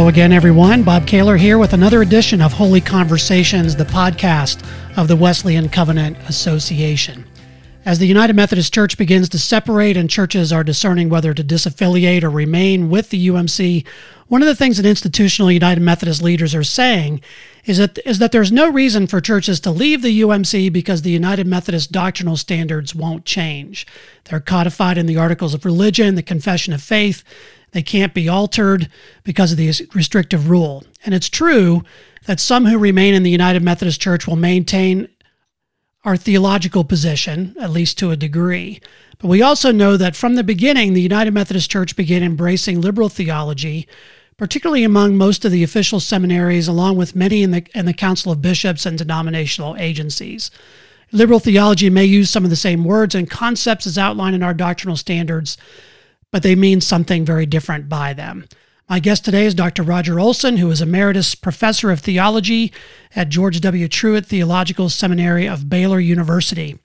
Hello 0.00 0.08
again, 0.08 0.32
everyone. 0.32 0.82
Bob 0.82 1.04
Kaylor 1.06 1.38
here 1.38 1.58
with 1.58 1.74
another 1.74 2.00
edition 2.00 2.40
of 2.40 2.54
Holy 2.54 2.80
Conversations, 2.80 3.76
the 3.76 3.84
podcast 3.84 4.66
of 4.96 5.08
the 5.08 5.14
Wesleyan 5.14 5.68
Covenant 5.68 6.16
Association. 6.26 7.26
As 7.84 7.98
the 7.98 8.06
United 8.06 8.34
Methodist 8.34 8.72
Church 8.72 8.96
begins 8.96 9.28
to 9.28 9.38
separate 9.38 9.98
and 9.98 10.08
churches 10.08 10.54
are 10.54 10.64
discerning 10.64 11.10
whether 11.10 11.34
to 11.34 11.44
disaffiliate 11.44 12.22
or 12.22 12.30
remain 12.30 12.88
with 12.88 13.10
the 13.10 13.28
UMC, 13.28 13.86
one 14.28 14.40
of 14.40 14.48
the 14.48 14.54
things 14.54 14.78
that 14.78 14.86
institutional 14.86 15.52
United 15.52 15.82
Methodist 15.82 16.22
leaders 16.22 16.54
are 16.54 16.64
saying 16.64 17.20
is 17.66 17.76
that 17.76 17.98
is 18.06 18.20
that 18.20 18.32
there's 18.32 18.50
no 18.50 18.70
reason 18.70 19.06
for 19.06 19.20
churches 19.20 19.60
to 19.60 19.70
leave 19.70 20.00
the 20.00 20.22
UMC 20.22 20.72
because 20.72 21.02
the 21.02 21.10
United 21.10 21.46
Methodist 21.46 21.92
doctrinal 21.92 22.38
standards 22.38 22.94
won't 22.94 23.26
change. 23.26 23.86
They're 24.24 24.40
codified 24.40 24.96
in 24.96 25.04
the 25.04 25.18
Articles 25.18 25.52
of 25.52 25.66
Religion, 25.66 26.14
the 26.14 26.22
Confession 26.22 26.72
of 26.72 26.82
Faith, 26.82 27.22
they 27.72 27.82
can't 27.82 28.14
be 28.14 28.28
altered 28.28 28.88
because 29.24 29.52
of 29.52 29.58
the 29.58 29.72
restrictive 29.94 30.50
rule. 30.50 30.84
And 31.04 31.14
it's 31.14 31.28
true 31.28 31.82
that 32.26 32.40
some 32.40 32.66
who 32.66 32.78
remain 32.78 33.14
in 33.14 33.22
the 33.22 33.30
United 33.30 33.62
Methodist 33.62 34.00
Church 34.00 34.26
will 34.26 34.36
maintain 34.36 35.08
our 36.04 36.16
theological 36.16 36.84
position, 36.84 37.54
at 37.60 37.70
least 37.70 37.98
to 37.98 38.10
a 38.10 38.16
degree. 38.16 38.80
But 39.18 39.28
we 39.28 39.42
also 39.42 39.70
know 39.70 39.96
that 39.96 40.16
from 40.16 40.34
the 40.34 40.44
beginning, 40.44 40.94
the 40.94 41.02
United 41.02 41.34
Methodist 41.34 41.70
Church 41.70 41.94
began 41.94 42.22
embracing 42.22 42.80
liberal 42.80 43.10
theology, 43.10 43.86
particularly 44.38 44.82
among 44.82 45.16
most 45.16 45.44
of 45.44 45.52
the 45.52 45.62
official 45.62 46.00
seminaries, 46.00 46.68
along 46.68 46.96
with 46.96 47.14
many 47.14 47.42
in 47.42 47.50
the, 47.50 47.66
in 47.74 47.84
the 47.84 47.92
Council 47.92 48.32
of 48.32 48.40
Bishops 48.40 48.86
and 48.86 48.96
denominational 48.96 49.76
agencies. 49.76 50.50
Liberal 51.12 51.40
theology 51.40 51.90
may 51.90 52.04
use 52.04 52.30
some 52.30 52.44
of 52.44 52.50
the 52.50 52.56
same 52.56 52.84
words 52.84 53.14
and 53.14 53.28
concepts 53.28 53.86
as 53.86 53.98
outlined 53.98 54.34
in 54.34 54.42
our 54.42 54.54
doctrinal 54.54 54.96
standards, 54.96 55.58
but 56.32 56.42
they 56.42 56.54
mean 56.54 56.80
something 56.80 57.24
very 57.24 57.46
different 57.46 57.88
by 57.88 58.12
them. 58.12 58.46
My 58.88 58.98
guest 58.98 59.24
today 59.24 59.46
is 59.46 59.54
Dr. 59.54 59.84
Roger 59.84 60.18
Olson, 60.18 60.56
who 60.56 60.70
is 60.70 60.82
Emeritus 60.82 61.36
Professor 61.36 61.90
of 61.90 62.00
Theology 62.00 62.72
at 63.14 63.28
George 63.28 63.60
W. 63.60 63.86
Truett 63.86 64.26
Theological 64.26 64.88
Seminary 64.88 65.46
of 65.46 65.68
Baylor 65.68 66.00
University. 66.00 66.76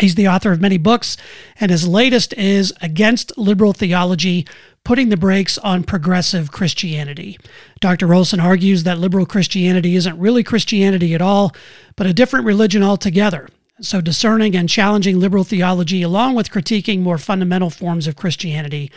He's 0.00 0.14
the 0.14 0.28
author 0.28 0.52
of 0.52 0.60
many 0.60 0.78
books, 0.78 1.16
and 1.58 1.70
his 1.70 1.86
latest 1.86 2.32
is 2.34 2.72
Against 2.80 3.36
Liberal 3.36 3.72
Theology 3.72 4.46
Putting 4.84 5.10
the 5.10 5.16
Brakes 5.16 5.58
on 5.58 5.84
Progressive 5.84 6.52
Christianity. 6.52 7.38
Dr. 7.80 8.14
Olson 8.14 8.40
argues 8.40 8.84
that 8.84 8.98
liberal 8.98 9.26
Christianity 9.26 9.96
isn't 9.96 10.18
really 10.18 10.42
Christianity 10.42 11.14
at 11.14 11.20
all, 11.20 11.52
but 11.96 12.06
a 12.06 12.14
different 12.14 12.46
religion 12.46 12.82
altogether, 12.82 13.48
so, 13.80 14.00
discerning 14.00 14.54
and 14.54 14.68
challenging 14.68 15.18
liberal 15.18 15.44
theology, 15.44 16.02
along 16.02 16.34
with 16.34 16.50
critiquing 16.50 17.00
more 17.00 17.18
fundamental 17.18 17.70
forms 17.70 18.06
of 18.06 18.16
Christianity, 18.16 18.92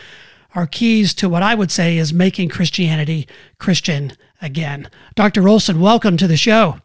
are 0.54 0.66
keys 0.66 1.14
to 1.14 1.28
what 1.28 1.42
I 1.42 1.54
would 1.54 1.70
say 1.70 1.96
is 1.96 2.12
making 2.12 2.50
Christianity 2.50 3.26
Christian 3.58 4.12
again. 4.42 4.88
Dr. 5.14 5.48
Olson, 5.48 5.80
welcome 5.80 6.16
to 6.18 6.26
the 6.26 6.36
show. 6.36 6.78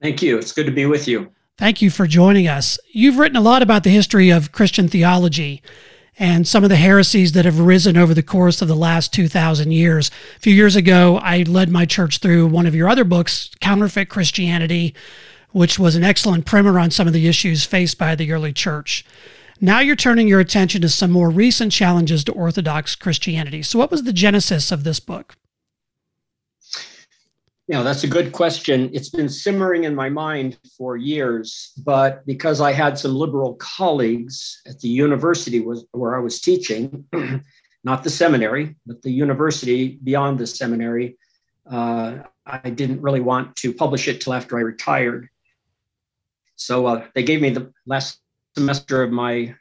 Thank 0.00 0.22
you. 0.22 0.38
It's 0.38 0.52
good 0.52 0.66
to 0.66 0.72
be 0.72 0.86
with 0.86 1.08
you. 1.08 1.32
Thank 1.56 1.82
you 1.82 1.90
for 1.90 2.06
joining 2.06 2.46
us. 2.46 2.78
You've 2.92 3.18
written 3.18 3.36
a 3.36 3.40
lot 3.40 3.62
about 3.62 3.82
the 3.82 3.90
history 3.90 4.30
of 4.30 4.52
Christian 4.52 4.86
theology 4.86 5.60
and 6.18 6.46
some 6.46 6.62
of 6.62 6.70
the 6.70 6.76
heresies 6.76 7.32
that 7.32 7.44
have 7.44 7.60
arisen 7.60 7.96
over 7.96 8.14
the 8.14 8.22
course 8.22 8.60
of 8.62 8.68
the 8.68 8.76
last 8.76 9.12
2,000 9.12 9.72
years. 9.72 10.10
A 10.36 10.40
few 10.40 10.54
years 10.54 10.76
ago, 10.76 11.18
I 11.18 11.42
led 11.42 11.68
my 11.68 11.84
church 11.84 12.18
through 12.18 12.48
one 12.48 12.66
of 12.66 12.74
your 12.74 12.88
other 12.88 13.04
books, 13.04 13.50
Counterfeit 13.60 14.08
Christianity 14.08 14.94
which 15.52 15.78
was 15.78 15.96
an 15.96 16.04
excellent 16.04 16.46
primer 16.46 16.78
on 16.78 16.90
some 16.90 17.06
of 17.06 17.12
the 17.12 17.28
issues 17.28 17.64
faced 17.64 17.98
by 17.98 18.14
the 18.14 18.32
early 18.32 18.52
church. 18.52 19.04
Now 19.60 19.80
you're 19.80 19.96
turning 19.96 20.28
your 20.28 20.40
attention 20.40 20.82
to 20.82 20.88
some 20.88 21.10
more 21.10 21.30
recent 21.30 21.72
challenges 21.72 22.22
to 22.24 22.32
Orthodox 22.32 22.94
Christianity. 22.94 23.62
So, 23.62 23.78
what 23.78 23.90
was 23.90 24.04
the 24.04 24.12
genesis 24.12 24.70
of 24.70 24.84
this 24.84 25.00
book? 25.00 25.36
Yeah, 27.68 27.82
that's 27.82 28.02
a 28.02 28.08
good 28.08 28.32
question. 28.32 28.88
It's 28.94 29.10
been 29.10 29.28
simmering 29.28 29.84
in 29.84 29.94
my 29.94 30.08
mind 30.08 30.56
for 30.76 30.96
years, 30.96 31.72
but 31.84 32.24
because 32.24 32.62
I 32.62 32.72
had 32.72 32.96
some 32.96 33.14
liberal 33.14 33.56
colleagues 33.56 34.62
at 34.66 34.80
the 34.80 34.88
university 34.88 35.60
was, 35.60 35.84
where 35.92 36.16
I 36.16 36.20
was 36.20 36.40
teaching, 36.40 37.04
not 37.84 38.04
the 38.04 38.10
seminary, 38.10 38.74
but 38.86 39.02
the 39.02 39.10
university 39.10 39.98
beyond 40.02 40.38
the 40.38 40.46
seminary, 40.46 41.18
uh, 41.70 42.20
I 42.46 42.70
didn't 42.70 43.02
really 43.02 43.20
want 43.20 43.54
to 43.56 43.74
publish 43.74 44.08
it 44.08 44.22
till 44.22 44.32
after 44.32 44.56
I 44.56 44.62
retired. 44.62 45.28
So 46.58 46.86
uh, 46.86 47.06
they 47.14 47.22
gave 47.22 47.40
me 47.40 47.50
the 47.50 47.72
last 47.86 48.20
semester 48.56 49.02
of 49.02 49.10
my 49.10 49.54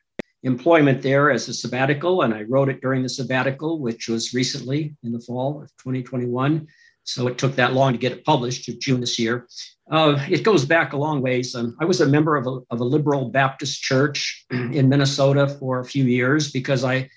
employment 0.44 1.02
there 1.02 1.32
as 1.32 1.48
a 1.48 1.54
sabbatical, 1.54 2.24
and 2.24 2.34
I 2.34 2.44
wrote 2.44 2.70
it 2.70 2.82
during 2.82 3.04
the 3.04 3.10
sabbatical, 3.10 3.80
which 3.80 4.08
was 4.08 4.34
recently 4.34 4.96
in 5.04 5.12
the 5.12 5.20
fall 5.20 5.62
of 5.62 5.70
2021. 5.78 6.68
So 7.04 7.28
it 7.28 7.38
took 7.38 7.56
that 7.56 7.74
long 7.74 7.94
to 7.94 7.98
get 7.98 8.12
it 8.12 8.26
published 8.26 8.66
to 8.66 8.78
June 8.78 9.00
this 9.00 9.18
year. 9.18 9.48
Uh, 9.90 10.20
it 10.30 10.44
goes 10.44 10.66
back 10.66 10.92
a 10.92 10.98
long 10.98 11.22
ways. 11.22 11.56
Um, 11.56 11.78
I 11.80 11.86
was 11.86 12.02
a 12.02 12.08
member 12.08 12.36
of 12.36 12.48
a, 12.48 12.60
of 12.70 12.82
a 12.82 12.84
liberal 12.84 13.30
Baptist 13.30 13.82
church 13.82 14.46
in 14.50 14.90
Minnesota 14.90 15.48
for 15.48 15.80
a 15.80 15.86
few 15.86 16.04
years 16.04 16.52
because 16.52 16.84
I 16.84 17.10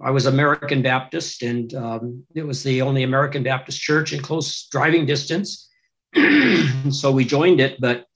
I 0.00 0.10
was 0.10 0.26
American 0.26 0.82
Baptist, 0.82 1.42
and 1.42 1.72
um, 1.74 2.24
it 2.34 2.44
was 2.44 2.62
the 2.62 2.82
only 2.82 3.04
American 3.04 3.42
Baptist 3.42 3.80
church 3.80 4.12
in 4.12 4.20
close 4.20 4.66
driving 4.66 5.06
distance. 5.06 5.68
so 6.90 7.12
we 7.12 7.24
joined 7.24 7.60
it, 7.60 7.80
but 7.80 8.06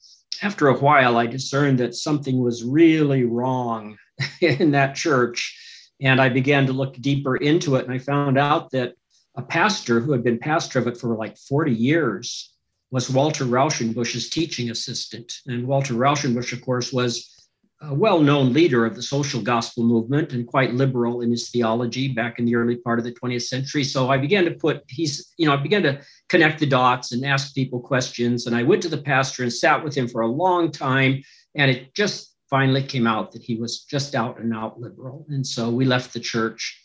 after 0.42 0.68
a 0.68 0.78
while, 0.78 1.16
I 1.16 1.26
discerned 1.26 1.78
that 1.78 1.94
something 1.94 2.40
was 2.40 2.64
really 2.64 3.24
wrong 3.24 3.96
in 4.40 4.72
that 4.72 4.94
church. 4.94 5.56
And 6.00 6.20
I 6.20 6.28
began 6.28 6.66
to 6.66 6.72
look 6.72 6.94
deeper 6.94 7.36
into 7.36 7.76
it. 7.76 7.84
And 7.84 7.92
I 7.92 7.98
found 7.98 8.38
out 8.38 8.70
that 8.70 8.94
a 9.34 9.42
pastor 9.42 10.00
who 10.00 10.12
had 10.12 10.22
been 10.22 10.38
pastor 10.38 10.78
of 10.78 10.86
it 10.86 10.96
for 10.96 11.16
like 11.16 11.36
40 11.36 11.72
years 11.72 12.52
was 12.90 13.10
Walter 13.10 13.44
Rauschenbusch's 13.44 14.30
teaching 14.30 14.70
assistant. 14.70 15.40
And 15.46 15.66
Walter 15.66 15.94
Rauschenbusch, 15.94 16.52
of 16.52 16.62
course, 16.62 16.92
was 16.92 17.37
a 17.80 17.94
well 17.94 18.20
known 18.20 18.52
leader 18.52 18.84
of 18.84 18.96
the 18.96 19.02
social 19.02 19.40
gospel 19.40 19.84
movement 19.84 20.32
and 20.32 20.46
quite 20.46 20.74
liberal 20.74 21.20
in 21.20 21.30
his 21.30 21.50
theology 21.50 22.08
back 22.08 22.38
in 22.38 22.44
the 22.44 22.56
early 22.56 22.76
part 22.76 22.98
of 22.98 23.04
the 23.04 23.12
20th 23.12 23.42
century. 23.42 23.84
So 23.84 24.10
I 24.10 24.18
began 24.18 24.44
to 24.46 24.50
put, 24.50 24.82
he's, 24.88 25.32
you 25.36 25.46
know, 25.46 25.52
I 25.52 25.56
began 25.56 25.82
to 25.84 26.00
connect 26.28 26.58
the 26.58 26.66
dots 26.66 27.12
and 27.12 27.24
ask 27.24 27.54
people 27.54 27.80
questions. 27.80 28.46
And 28.46 28.56
I 28.56 28.64
went 28.64 28.82
to 28.82 28.88
the 28.88 29.02
pastor 29.02 29.44
and 29.44 29.52
sat 29.52 29.82
with 29.84 29.94
him 29.94 30.08
for 30.08 30.22
a 30.22 30.28
long 30.28 30.72
time. 30.72 31.22
And 31.54 31.70
it 31.70 31.94
just 31.94 32.34
finally 32.50 32.82
came 32.82 33.06
out 33.06 33.30
that 33.32 33.42
he 33.42 33.54
was 33.54 33.84
just 33.84 34.14
out 34.14 34.40
and 34.40 34.52
out 34.52 34.80
liberal. 34.80 35.24
And 35.28 35.46
so 35.46 35.70
we 35.70 35.84
left 35.84 36.12
the 36.12 36.20
church. 36.20 36.82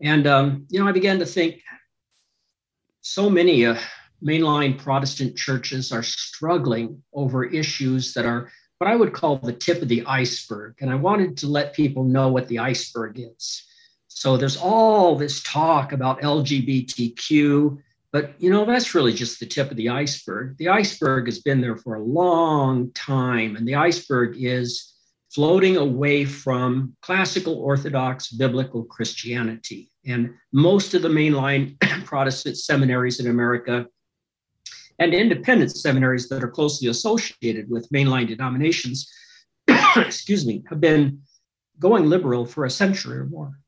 And, 0.00 0.26
um, 0.26 0.66
you 0.70 0.78
know, 0.78 0.86
I 0.86 0.92
began 0.92 1.18
to 1.18 1.26
think 1.26 1.60
so 3.00 3.28
many 3.28 3.66
uh, 3.66 3.78
mainline 4.22 4.78
Protestant 4.78 5.36
churches 5.36 5.90
are 5.90 6.02
struggling 6.02 7.02
over 7.12 7.44
issues 7.44 8.14
that 8.14 8.26
are 8.26 8.50
what 8.80 8.90
I 8.90 8.96
would 8.96 9.12
call 9.12 9.36
the 9.36 9.52
tip 9.52 9.82
of 9.82 9.88
the 9.88 10.02
iceberg. 10.06 10.76
And 10.80 10.90
I 10.90 10.94
wanted 10.94 11.36
to 11.38 11.46
let 11.46 11.74
people 11.74 12.02
know 12.02 12.28
what 12.28 12.48
the 12.48 12.60
iceberg 12.60 13.20
is. 13.20 13.62
So 14.08 14.38
there's 14.38 14.56
all 14.56 15.16
this 15.16 15.42
talk 15.42 15.92
about 15.92 16.22
LGBTQ, 16.22 17.76
but 18.10 18.32
you 18.38 18.48
know, 18.48 18.64
that's 18.64 18.94
really 18.94 19.12
just 19.12 19.38
the 19.38 19.44
tip 19.44 19.70
of 19.70 19.76
the 19.76 19.90
iceberg. 19.90 20.56
The 20.56 20.70
iceberg 20.70 21.26
has 21.26 21.40
been 21.40 21.60
there 21.60 21.76
for 21.76 21.96
a 21.96 22.02
long 22.02 22.90
time, 22.92 23.56
and 23.56 23.68
the 23.68 23.74
iceberg 23.74 24.36
is 24.42 24.94
floating 25.30 25.76
away 25.76 26.24
from 26.24 26.96
classical 27.02 27.58
Orthodox 27.58 28.30
biblical 28.30 28.84
Christianity. 28.84 29.92
And 30.06 30.30
most 30.54 30.94
of 30.94 31.02
the 31.02 31.08
mainline 31.08 31.78
Protestant 32.06 32.56
seminaries 32.56 33.20
in 33.20 33.28
America 33.28 33.86
and 35.00 35.14
independent 35.14 35.74
seminaries 35.74 36.28
that 36.28 36.44
are 36.44 36.48
closely 36.48 36.88
associated 36.88 37.68
with 37.68 37.88
mainline 37.90 38.28
denominations, 38.28 39.10
excuse 39.96 40.46
me, 40.46 40.62
have 40.68 40.80
been 40.80 41.20
going 41.78 42.08
liberal 42.08 42.44
for 42.44 42.66
a 42.66 42.70
century 42.70 43.18
or 43.18 43.24
more. 43.24 43.58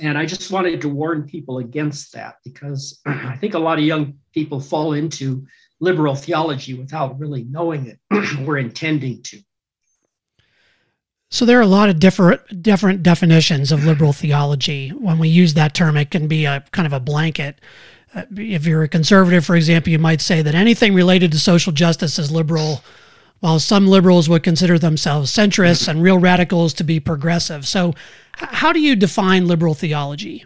And 0.00 0.18
I 0.18 0.26
just 0.26 0.50
wanted 0.50 0.80
to 0.80 0.88
warn 0.88 1.22
people 1.22 1.58
against 1.58 2.12
that 2.12 2.36
because 2.44 3.00
I 3.06 3.36
think 3.36 3.54
a 3.54 3.58
lot 3.58 3.78
of 3.78 3.84
young 3.84 4.14
people 4.34 4.60
fall 4.60 4.92
into 4.92 5.46
liberal 5.78 6.16
theology 6.16 6.74
without 6.74 7.18
really 7.18 7.44
knowing 7.44 7.86
it 7.86 7.98
or 8.46 8.58
intending 8.58 9.22
to. 9.22 9.40
So 11.32 11.44
there 11.44 11.58
are 11.58 11.62
a 11.62 11.66
lot 11.66 11.88
of 11.88 12.00
different 12.00 12.60
different 12.60 13.04
definitions 13.04 13.70
of 13.70 13.84
liberal 13.84 14.12
theology. 14.12 14.88
When 14.88 15.18
we 15.18 15.28
use 15.28 15.54
that 15.54 15.74
term, 15.74 15.96
it 15.96 16.10
can 16.10 16.26
be 16.26 16.44
a 16.44 16.64
kind 16.72 16.86
of 16.86 16.92
a 16.92 16.98
blanket. 16.98 17.60
Uh, 18.14 18.22
if 18.36 18.66
you're 18.66 18.82
a 18.82 18.88
conservative, 18.88 19.44
for 19.44 19.56
example, 19.56 19.90
you 19.90 19.98
might 19.98 20.20
say 20.20 20.42
that 20.42 20.54
anything 20.54 20.94
related 20.94 21.30
to 21.32 21.38
social 21.38 21.72
justice 21.72 22.18
is 22.18 22.32
liberal, 22.32 22.82
while 23.38 23.58
some 23.58 23.86
liberals 23.86 24.28
would 24.28 24.42
consider 24.42 24.78
themselves 24.78 25.32
centrists 25.32 25.86
and 25.86 26.02
real 26.02 26.18
radicals 26.18 26.74
to 26.74 26.84
be 26.84 26.98
progressive. 26.98 27.66
So, 27.66 27.94
how 28.32 28.72
do 28.72 28.80
you 28.80 28.96
define 28.96 29.46
liberal 29.46 29.74
theology? 29.74 30.44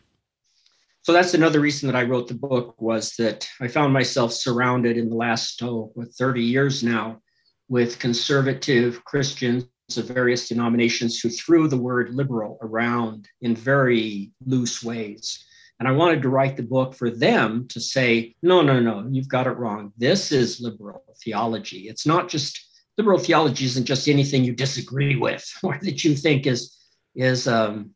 So 1.03 1.13
that's 1.13 1.35
another 1.35 1.61
reason 1.61 1.87
that 1.87 1.97
I 1.97 2.05
wrote 2.05 2.29
the 2.29 2.35
book 2.35 2.81
was 2.81 3.15
that 3.19 3.47
I 3.61 3.69
found 3.69 3.93
myself 3.93 4.33
surrounded 4.33 4.97
in 4.97 5.11
the 5.11 5.15
last 5.15 5.63
oh, 5.63 5.93
30 6.19 6.43
years 6.43 6.83
now 6.83 7.21
with 7.69 7.99
conservative 7.99 9.05
Christians 9.05 9.67
of 9.97 10.07
various 10.07 10.49
denominations 10.49 11.21
who 11.21 11.29
threw 11.29 11.69
the 11.69 11.77
word 11.77 12.15
liberal 12.15 12.59
around 12.63 13.29
in 13.43 13.55
very 13.55 14.33
loose 14.47 14.83
ways 14.83 15.45
And 15.79 15.89
I 15.89 15.93
wanted 15.93 16.23
to 16.23 16.29
write 16.29 16.57
the 16.57 16.63
book 16.63 16.95
for 16.95 17.11
them 17.11 17.67
to 17.69 17.81
say, 17.81 18.37
no, 18.43 18.63
no, 18.63 18.81
no, 18.81 19.07
you've 19.11 19.29
got 19.29 19.47
it 19.47 19.59
wrong. 19.59 19.93
This 19.99 20.31
is 20.31 20.61
liberal 20.61 21.03
theology. 21.23 21.89
It's 21.89 22.07
not 22.07 22.29
just 22.29 22.61
liberal 22.97 23.19
theology 23.19 23.65
isn't 23.65 23.87
just 23.87 24.09
anything 24.09 24.45
you 24.45 24.55
disagree 24.55 25.17
with 25.17 25.45
or 25.63 25.79
that 25.83 26.05
you 26.05 26.15
think 26.15 26.47
is 26.47 26.77
is 27.15 27.47
um, 27.47 27.91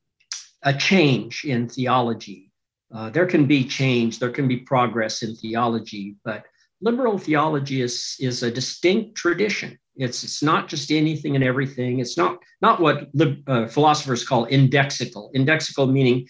a 0.63 0.73
change 0.73 1.45
in 1.45 1.69
theology. 1.69 2.51
Uh, 2.95 3.11
there 3.11 3.27
can 3.27 3.47
be 3.47 3.65
change, 3.65 4.19
there 4.19 4.31
can 4.31 4.49
be 4.49 4.59
progress 4.59 5.23
in 5.23 5.35
theology, 5.37 6.17
but 6.25 6.45
liberal 6.81 7.19
theology 7.19 7.83
is, 7.83 8.17
is 8.21 8.43
a 8.43 8.51
distinct 8.51 9.17
tradition. 9.17 9.79
It's, 9.97 10.23
it's 10.23 10.43
not 10.43 10.69
just 10.69 10.93
anything 10.93 11.35
and 11.35 11.45
everything. 11.45 11.99
It's 11.99 12.17
not, 12.17 12.39
not 12.63 12.81
what 12.81 13.09
uh, 13.49 13.67
philosophers 13.67 14.27
call 14.27 14.47
indexical. 14.47 15.35
Indexical 15.35 15.91
meaning 15.91 16.29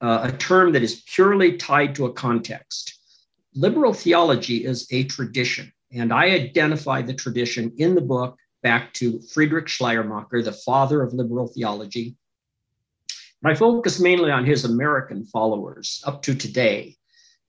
uh, 0.00 0.30
a 0.32 0.36
term 0.36 0.72
that 0.72 0.82
is 0.82 1.02
purely 1.02 1.56
tied 1.56 1.94
to 1.94 2.06
a 2.06 2.12
context. 2.12 2.98
Liberal 3.54 3.92
theology 3.92 4.64
is 4.64 4.86
a 4.90 5.04
tradition. 5.04 5.72
And 5.92 6.12
I 6.12 6.26
identify 6.26 7.02
the 7.02 7.14
tradition 7.14 7.72
in 7.78 7.94
the 7.94 8.00
book 8.00 8.36
back 8.62 8.92
to 8.94 9.20
Friedrich 9.32 9.68
Schleiermacher, 9.68 10.42
the 10.42 10.52
father 10.52 11.02
of 11.02 11.14
liberal 11.14 11.48
theology. 11.48 12.16
I 13.44 13.54
focus 13.54 14.00
mainly 14.00 14.30
on 14.30 14.44
his 14.44 14.64
American 14.64 15.24
followers 15.24 16.02
up 16.04 16.22
to 16.22 16.34
today. 16.34 16.96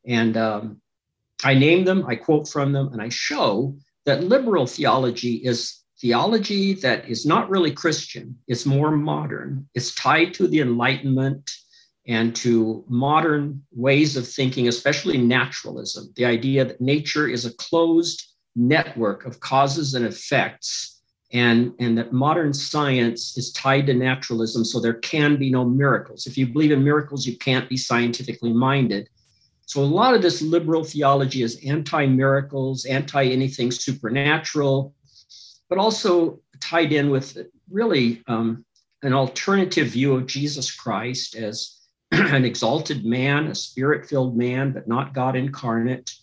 And 0.06 0.38
um, 0.38 0.82
I 1.44 1.56
name 1.56 1.84
them, 1.84 2.06
I 2.08 2.16
quote 2.16 2.48
from 2.48 2.72
them, 2.72 2.94
and 2.94 3.02
I 3.02 3.10
show 3.10 3.76
that 4.06 4.24
liberal 4.24 4.68
theology 4.68 5.36
is 5.36 5.80
theology 6.00 6.74
that 6.74 7.10
is 7.10 7.26
not 7.26 7.50
really 7.50 7.72
Christian, 7.72 8.38
it's 8.48 8.66
more 8.66 8.92
modern, 8.92 9.68
it's 9.74 9.94
tied 9.96 10.34
to 10.36 10.48
the 10.48 10.62
Enlightenment 10.62 11.52
and 12.10 12.36
to 12.36 12.84
modern 12.88 13.64
ways 13.72 14.18
of 14.18 14.28
thinking, 14.28 14.68
especially 14.68 15.20
naturalism, 15.20 16.12
the 16.16 16.26
idea 16.26 16.66
that 16.66 16.82
nature 16.82 17.28
is 17.28 17.46
a 17.46 17.54
closed 17.54 18.34
network 18.56 19.26
of 19.26 19.40
causes 19.42 19.94
and 19.94 20.04
effects, 20.08 21.02
and, 21.32 21.72
and 21.78 21.96
that 22.00 22.12
modern 22.12 22.52
science 22.52 23.38
is 23.38 23.54
tied 23.54 23.86
to 23.86 23.94
naturalism, 23.94 24.66
so 24.66 24.80
there 24.80 24.96
can 24.96 25.38
be 25.38 25.52
no 25.52 25.64
miracles. 25.64 26.26
If 26.26 26.36
you 26.36 26.48
believe 26.48 26.72
in 26.72 26.84
miracles, 26.84 27.28
you 27.28 27.38
can't 27.38 27.70
be 27.70 27.78
scientifically 27.78 28.54
minded. 28.54 29.08
So 29.68 29.84
a 29.84 29.84
lot 29.84 30.16
of 30.16 30.24
this 30.24 30.42
liberal 30.42 30.84
theology 30.84 31.44
is 31.44 31.64
anti 31.64 32.08
miracles, 32.08 32.86
anti 32.86 33.24
anything 33.24 33.70
supernatural, 33.70 34.96
but 35.70 35.78
also 35.78 36.40
tied 36.60 36.92
in 36.92 37.12
with 37.12 37.38
really 37.70 38.24
um, 38.26 38.66
an 39.04 39.14
alternative 39.14 39.90
view 39.90 40.16
of 40.16 40.26
Jesus 40.26 40.76
Christ 40.76 41.36
as 41.36 41.79
an 42.12 42.46
exalted 42.46 43.06
man, 43.06 43.48
a 43.48 43.56
spirit 43.56 44.08
filled 44.08 44.38
man, 44.38 44.72
but 44.72 44.88
not 44.88 45.14
God 45.14 45.36
incarnate. 45.36 46.14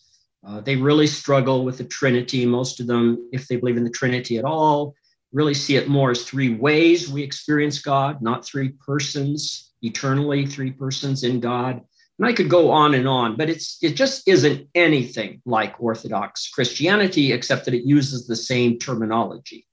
Uh, 0.47 0.61
they 0.61 0.77
really 0.77 1.07
struggle 1.07 1.65
with 1.65 1.79
the 1.79 1.85
Trinity. 1.85 2.47
Most 2.47 2.81
of 2.81 2.87
them, 2.87 3.29
if 3.33 3.49
they 3.49 3.57
believe 3.57 3.77
in 3.77 3.85
the 3.85 3.91
Trinity 3.91 4.39
at 4.39 4.45
all, 4.45 4.95
really 5.33 5.55
see 5.55 5.77
it 5.77 5.89
more 5.89 6.13
as 6.13 6.25
three 6.25 6.55
ways 6.55 7.09
we 7.09 7.23
experience 7.23 7.81
God, 7.81 8.23
not 8.23 8.45
three 8.45 8.71
persons 8.71 9.73
eternally, 9.83 10.47
three 10.47 10.71
persons 10.71 11.25
in 11.25 11.41
God. 11.41 11.83
And 12.19 12.27
I 12.27 12.33
could 12.33 12.49
go 12.49 12.71
on 12.71 12.95
and 12.95 13.07
on, 13.07 13.37
but 13.37 13.51
it's 13.51 13.79
it 13.83 13.95
just 13.95 14.27
isn't 14.27 14.69
anything 14.75 15.43
like 15.45 15.75
Orthodox 15.79 16.49
Christianity, 16.49 17.33
except 17.33 17.67
that 17.67 17.75
it 17.75 17.85
uses 17.85 18.27
the 18.27 18.37
same 18.37 18.79
terminology. 18.79 19.67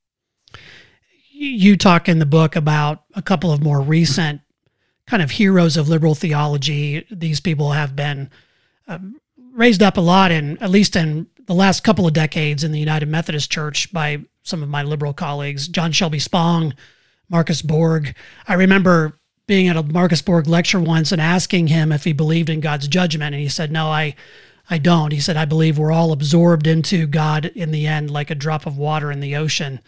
You 1.32 1.78
talk 1.78 2.10
in 2.10 2.20
the 2.20 2.26
book 2.26 2.56
about 2.56 3.04
a 3.16 3.22
couple 3.22 3.52
of 3.52 3.64
more 3.64 3.82
recent 3.82 4.42
kind 5.08 5.22
of 5.22 5.32
heroes 5.32 5.78
of 5.78 5.90
liberal 5.90 6.16
theology. 6.16 7.06
These 7.12 7.40
people 7.40 7.72
have 7.72 7.96
been 7.96 8.30
um, 8.88 9.20
raised 9.54 9.84
up 9.84 9.98
a 9.98 10.02
lot 10.02 10.32
in 10.32 10.58
at 10.60 10.70
least 10.70 10.96
in 10.96 11.28
the 11.46 11.54
last 11.54 11.84
couple 11.84 12.08
of 12.08 12.14
decades 12.14 12.64
in 12.64 12.72
the 12.72 12.80
United 12.80 13.08
Methodist 13.08 13.52
Church 13.52 13.92
by 13.92 14.24
some 14.44 14.64
of 14.64 14.70
my 14.70 14.84
liberal 14.84 15.14
colleagues, 15.14 15.68
John 15.68 15.92
Shelby 15.92 16.20
Spong, 16.20 16.74
Marcus 17.30 17.62
Borg. 17.62 18.16
I 18.48 18.54
remember 18.54 19.20
being 19.48 19.68
at 19.68 19.76
a 19.76 19.84
Marcus 19.84 20.22
Borg 20.22 20.48
lecture 20.48 20.80
once 20.80 21.12
and 21.12 21.22
asking 21.22 21.68
him 21.68 21.92
if 21.92 22.04
he 22.04 22.14
believed 22.14 22.50
in 22.50 22.62
God's 22.62 22.88
judgment, 22.88 23.34
and 23.34 23.42
he 23.42 23.50
said, 23.50 23.72
"No, 23.72 23.88
I, 23.88 24.16
I 24.70 24.78
don't." 24.78 25.12
He 25.12 25.20
said, 25.20 25.36
"I 25.36 25.46
believe 25.46 25.78
we're 25.78 25.92
all 25.92 26.12
absorbed 26.12 26.68
into 26.68 27.08
God 27.08 27.46
in 27.48 27.72
the 27.72 27.88
end, 27.88 28.10
like 28.10 28.32
a 28.32 28.36
drop 28.36 28.66
of 28.66 28.78
water 28.78 29.12
in 29.12 29.20
the 29.20 29.36
ocean." 29.36 29.82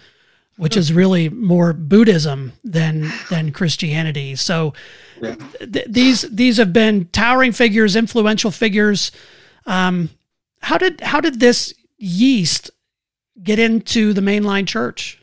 Which 0.57 0.77
is 0.77 0.93
really 0.93 1.27
more 1.27 1.73
Buddhism 1.73 2.53
than 2.63 3.11
than 3.29 3.51
Christianity. 3.51 4.35
So, 4.37 4.73
th- 5.21 5.87
these 5.89 6.21
these 6.21 6.55
have 6.57 6.71
been 6.71 7.09
towering 7.11 7.51
figures, 7.51 7.97
influential 7.97 8.51
figures. 8.51 9.11
Um, 9.65 10.09
how 10.61 10.77
did 10.77 11.01
how 11.01 11.19
did 11.19 11.39
this 11.39 11.73
yeast 11.97 12.71
get 13.43 13.59
into 13.59 14.13
the 14.13 14.21
mainline 14.21 14.67
church? 14.67 15.21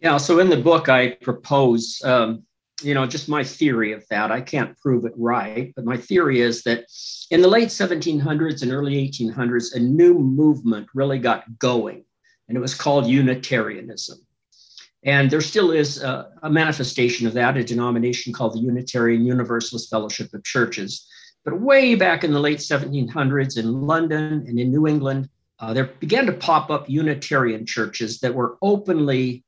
Yeah, 0.00 0.16
so 0.16 0.38
in 0.38 0.48
the 0.48 0.56
book 0.56 0.88
I 0.88 1.10
propose, 1.22 2.00
um, 2.04 2.44
you 2.82 2.94
know, 2.94 3.06
just 3.06 3.28
my 3.28 3.42
theory 3.42 3.92
of 3.92 4.06
that. 4.10 4.30
I 4.30 4.40
can't 4.40 4.78
prove 4.78 5.04
it 5.04 5.12
right, 5.16 5.72
but 5.74 5.84
my 5.84 5.96
theory 5.96 6.40
is 6.40 6.62
that 6.62 6.84
in 7.30 7.42
the 7.42 7.48
late 7.48 7.68
1700s 7.68 8.62
and 8.62 8.72
early 8.72 8.94
1800s, 9.08 9.74
a 9.74 9.80
new 9.80 10.14
movement 10.14 10.86
really 10.94 11.18
got 11.18 11.58
going, 11.58 12.04
and 12.48 12.56
it 12.56 12.60
was 12.60 12.74
called 12.74 13.06
Unitarianism. 13.06 14.18
And 15.04 15.30
there 15.30 15.40
still 15.40 15.70
is 15.70 16.02
a, 16.02 16.30
a, 16.42 16.50
manifestation 16.50 17.26
of 17.26 17.32
that, 17.34 17.56
a 17.56 17.62
denomination 17.62 18.32
called 18.32 18.54
the 18.54 18.60
Unitarian 18.60 19.24
Universalist 19.24 19.90
Fellowship 19.90 20.34
of 20.34 20.42
Churches. 20.44 21.06
But 21.44 21.60
way 21.60 21.94
back 21.94 22.24
in 22.24 22.32
the 22.32 22.40
late 22.40 22.58
1700s 22.58 23.56
in 23.56 23.72
London 23.82 24.44
and 24.46 24.58
in 24.58 24.70
New 24.70 24.86
England, 24.86 25.28
uh, 25.60 25.72
there 25.72 25.86
began 26.00 26.26
to 26.26 26.32
pop 26.32 26.70
up 26.70 26.88
Unitarian 26.88 27.64
churches 27.64 28.20
that 28.20 28.34
were 28.34 28.58
openly, 28.60 29.44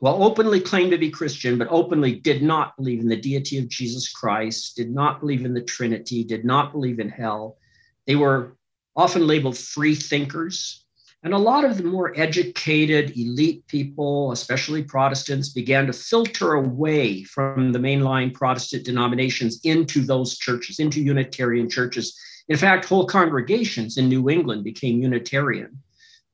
well, 0.00 0.22
openly 0.22 0.60
claimed 0.60 0.92
to 0.92 0.98
be 0.98 1.10
Christian, 1.10 1.58
but 1.58 1.68
openly 1.70 2.14
did 2.14 2.42
not 2.42 2.76
believe 2.76 3.00
in 3.00 3.08
the 3.08 3.20
deity 3.20 3.58
of 3.58 3.68
Jesus 3.68 4.10
Christ, 4.10 4.76
did 4.76 4.90
not 4.90 5.20
believe 5.20 5.44
in 5.44 5.54
the 5.54 5.62
Trinity, 5.62 6.24
did 6.24 6.44
not 6.44 6.72
believe 6.72 7.00
in 7.00 7.08
hell. 7.08 7.58
They 8.06 8.16
were 8.16 8.56
often 8.96 9.26
labeled 9.26 9.56
free 9.56 9.94
thinkers, 9.94 10.84
and 11.24 11.32
a 11.32 11.38
lot 11.38 11.64
of 11.64 11.76
the 11.76 11.84
more 11.84 12.12
educated 12.18 13.16
elite 13.16 13.64
people, 13.68 14.32
especially 14.32 14.82
Protestants, 14.82 15.50
began 15.50 15.86
to 15.86 15.92
filter 15.92 16.54
away 16.54 17.22
from 17.22 17.70
the 17.70 17.78
mainline 17.78 18.34
Protestant 18.34 18.84
denominations 18.84 19.60
into 19.62 20.04
those 20.04 20.36
churches, 20.36 20.80
into 20.80 21.00
Unitarian 21.00 21.70
churches. 21.70 22.18
In 22.48 22.56
fact, 22.56 22.86
whole 22.86 23.06
congregations 23.06 23.98
in 23.98 24.08
New 24.08 24.30
England 24.30 24.64
became 24.64 25.00
Unitarian. 25.00 25.78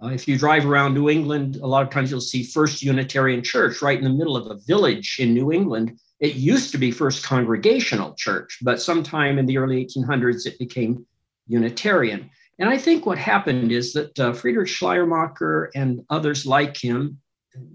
Uh, 0.03 0.09
if 0.09 0.27
you 0.27 0.39
drive 0.39 0.65
around 0.65 0.95
New 0.95 1.11
England, 1.11 1.57
a 1.57 1.67
lot 1.67 1.83
of 1.83 1.91
times 1.91 2.11
you'll 2.11 2.21
see 2.21 2.43
First 2.43 2.83
Unitarian 2.83 3.43
Church 3.43 3.83
right 3.83 3.99
in 3.99 4.05
the 4.05 4.11
middle 4.11 4.37
of 4.37 4.47
a 4.47 4.61
village 4.67 5.17
in 5.19 5.35
New 5.35 5.53
England. 5.53 5.99
It 6.21 6.37
used 6.37 6.73
to 6.73 6.79
be 6.79 6.93
First 6.93 7.25
Congregational 7.25 8.15
Church, 8.15 8.59
but 8.63 8.81
sometime 8.81 9.39
in 9.39 9.45
the 9.45 9.59
early 9.59 9.85
1800s, 9.85 10.47
it 10.47 10.59
became 10.59 11.05
Unitarian. 11.47 12.31
And 12.59 12.69
I 12.69 12.77
think 12.77 13.07
what 13.07 13.19
happened 13.19 13.71
is 13.71 13.93
that 13.93 14.19
uh, 14.19 14.33
Friedrich 14.33 14.69
Schleiermacher 14.69 15.71
and 15.77 16.05
others 16.11 16.45
like 16.45 16.77
him, 16.77 17.21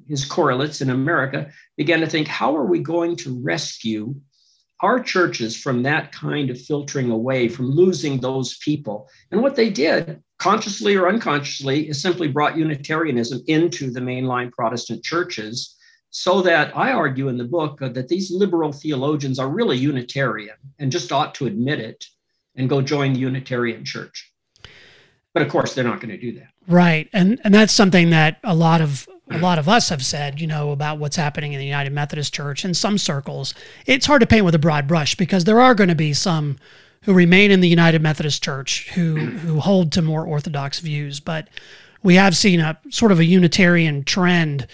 his 0.08 0.26
correlates 0.26 0.82
in 0.82 0.90
America, 0.90 1.52
began 1.78 2.02
to 2.02 2.08
think 2.08 2.28
how 2.28 2.56
are 2.56 2.66
we 2.66 2.80
going 2.80 3.16
to 3.18 3.42
rescue 3.42 4.14
our 4.82 5.00
churches 5.00 5.56
from 5.56 5.84
that 5.84 6.12
kind 6.12 6.50
of 6.50 6.60
filtering 6.60 7.12
away, 7.12 7.48
from 7.48 7.70
losing 7.70 8.20
those 8.20 8.58
people? 8.58 9.10
And 9.32 9.42
what 9.42 9.56
they 9.56 9.70
did, 9.70 10.22
consciously 10.38 10.98
or 10.98 11.08
unconsciously, 11.08 11.88
is 11.88 12.02
simply 12.02 12.28
brought 12.28 12.58
Unitarianism 12.58 13.42
into 13.48 13.90
the 13.90 14.02
mainline 14.02 14.52
Protestant 14.52 15.02
churches. 15.04 15.78
So 16.10 16.42
that 16.42 16.78
I 16.78 16.92
argue 16.92 17.30
in 17.30 17.38
the 17.38 17.44
book 17.46 17.82
uh, 17.82 17.90
that 17.90 18.10
these 18.10 18.30
liberal 18.30 18.72
theologians 18.72 19.40
are 19.40 19.50
really 19.50 19.78
Unitarian 19.78 20.58
and 20.78 20.92
just 20.92 21.12
ought 21.12 21.34
to 21.36 21.48
admit 21.48 21.80
it 21.80 22.06
and 22.56 22.70
go 22.70 22.82
join 22.82 23.14
the 23.14 23.20
Unitarian 23.20 23.84
church. 23.84 24.33
But 25.34 25.42
of 25.42 25.50
course, 25.50 25.74
they're 25.74 25.84
not 25.84 26.00
going 26.00 26.12
to 26.12 26.18
do 26.18 26.32
that. 26.34 26.50
Right, 26.68 27.10
and 27.12 27.42
and 27.44 27.54
that's 27.54 27.74
something 27.74 28.12
that 28.12 28.40
a 28.44 28.56
lot 28.56 28.82
of 28.82 29.08
a 29.32 29.40
lot 29.40 29.58
of 29.58 29.68
us 29.68 29.90
have 29.90 30.06
said, 30.06 30.40
you 30.40 30.48
know, 30.48 30.72
about 30.72 31.00
what's 31.00 31.16
happening 31.16 31.54
in 31.54 31.60
the 31.60 31.66
United 31.66 31.92
Methodist 31.92 32.34
Church 32.34 32.66
in 32.66 32.74
some 32.74 32.98
circles. 32.98 33.54
It's 33.86 34.06
hard 34.06 34.22
to 34.22 34.28
paint 34.28 34.46
with 34.46 34.56
a 34.56 34.60
broad 34.60 34.88
brush 34.88 35.16
because 35.16 35.46
there 35.46 35.60
are 35.60 35.74
going 35.74 35.90
to 35.90 35.96
be 35.96 36.14
some 36.14 36.58
who 37.04 37.14
remain 37.14 37.52
in 37.52 37.60
the 37.60 37.68
United 37.68 38.02
Methodist 38.02 38.44
Church 38.44 38.90
who 38.92 39.16
who 39.16 39.60
hold 39.60 39.92
to 39.94 40.02
more 40.02 40.26
orthodox 40.26 40.80
views, 40.80 41.20
but 41.20 41.50
we 42.04 42.16
have 42.16 42.36
seen 42.36 42.60
a 42.60 42.78
sort 42.90 43.12
of 43.12 43.20
a 43.20 43.26
Unitarian 43.26 44.04
trend 44.04 44.68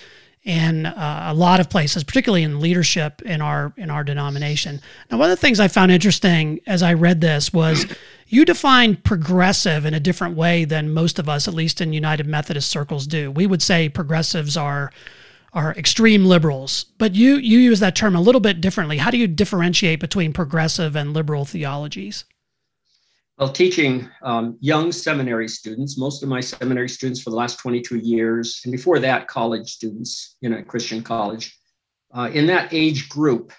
in 0.43 0.85
uh, 0.85 1.27
a 1.27 1.33
lot 1.33 1.59
of 1.59 1.69
places, 1.69 2.03
particularly 2.03 2.43
in 2.43 2.59
leadership 2.59 3.21
in 3.23 3.41
our 3.41 3.73
in 3.77 3.89
our 3.89 4.03
denomination. 4.03 4.81
Now, 5.11 5.17
one 5.17 5.29
of 5.29 5.37
the 5.37 5.41
things 5.41 5.59
I 5.59 5.67
found 5.67 5.91
interesting 5.91 6.59
as 6.65 6.81
I 6.81 6.93
read 6.93 7.21
this 7.21 7.53
was 7.53 7.85
you 8.29 8.45
define 8.45 8.95
progressive 8.95 9.85
in 9.85 9.93
a 9.93 9.99
different 9.99 10.37
way 10.37 10.63
than 10.63 10.93
most 10.93 11.19
of 11.19 11.27
us, 11.27 11.47
at 11.47 11.53
least 11.53 11.81
in 11.81 11.93
United 11.93 12.27
Methodist 12.27 12.69
circles, 12.69 13.07
do. 13.07 13.31
We 13.31 13.47
would 13.47 13.61
say 13.61 13.89
progressives 13.89 14.55
are 14.55 14.91
are 15.51 15.73
extreme 15.73 16.25
liberals, 16.25 16.85
but 16.99 17.15
you 17.15 17.37
you 17.37 17.57
use 17.57 17.79
that 17.79 17.95
term 17.95 18.15
a 18.15 18.21
little 18.21 18.41
bit 18.41 18.61
differently. 18.61 18.97
How 18.97 19.09
do 19.09 19.17
you 19.17 19.27
differentiate 19.27 19.99
between 19.99 20.31
progressive 20.31 20.95
and 20.95 21.13
liberal 21.13 21.43
theologies? 21.43 22.25
Well, 23.39 23.51
teaching 23.51 24.07
um, 24.21 24.57
young 24.59 24.91
seminary 24.91 25.47
students, 25.47 25.97
most 25.97 26.21
of 26.21 26.29
my 26.29 26.41
seminary 26.41 26.89
students 26.89 27.21
for 27.21 27.29
the 27.29 27.37
last 27.37 27.57
22 27.59 27.97
years, 27.97 28.61
and 28.65 28.71
before 28.71 28.99
that, 28.99 29.27
college 29.27 29.71
students 29.71 30.35
in 30.41 30.53
a 30.53 30.63
Christian 30.63 31.01
college. 31.01 31.57
Uh, 32.13 32.29
in 32.33 32.45
that 32.47 32.73
age 32.73 33.07
group, 33.07 33.53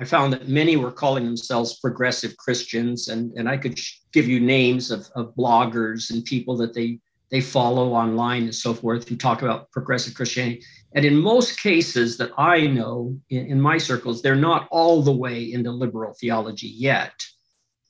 I 0.00 0.04
found 0.04 0.32
that 0.32 0.48
many 0.48 0.76
were 0.76 0.92
calling 0.92 1.24
themselves 1.24 1.80
progressive 1.80 2.36
Christians, 2.36 3.08
and, 3.08 3.32
and 3.32 3.48
I 3.48 3.56
could 3.56 3.78
give 4.12 4.28
you 4.28 4.38
names 4.38 4.92
of, 4.92 5.08
of 5.16 5.34
bloggers 5.34 6.10
and 6.10 6.24
people 6.24 6.56
that 6.58 6.72
they, 6.72 7.00
they 7.32 7.40
follow 7.40 7.92
online 7.92 8.44
and 8.44 8.54
so 8.54 8.72
forth 8.72 9.08
who 9.08 9.16
talk 9.16 9.42
about 9.42 9.70
progressive 9.72 10.14
Christianity. 10.14 10.62
And 10.94 11.04
in 11.04 11.16
most 11.16 11.60
cases 11.60 12.16
that 12.18 12.30
I 12.38 12.66
know 12.68 13.18
in, 13.28 13.46
in 13.46 13.60
my 13.60 13.76
circles, 13.76 14.22
they're 14.22 14.36
not 14.36 14.68
all 14.70 15.02
the 15.02 15.12
way 15.12 15.52
into 15.52 15.72
liberal 15.72 16.14
theology 16.14 16.68
yet. 16.68 17.12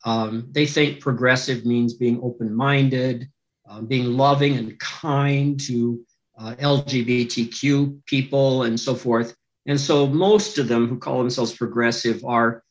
Um, 0.05 0.49
they 0.50 0.65
think 0.65 1.00
progressive 1.00 1.67
means 1.67 1.95
being 1.95 2.21
open 2.23 2.55
minded, 2.55 3.29
um, 3.69 3.87
being 3.87 4.17
loving 4.17 4.57
and 4.57 4.79
kind 4.81 5.61
to 5.61 6.00
uh, 6.38 6.55
LGBTQ 6.55 8.07
people 8.07 8.62
and 8.62 8.81
so 8.81 8.95
forth. 8.95 9.35
And 9.69 9.79
so 9.79 10.07
most 10.07 10.59
of 10.59 10.67
them 10.67 10.89
who 10.89 10.99
call 10.99 11.19
themselves 11.19 11.55
progressive 11.55 12.25
are 12.25 12.65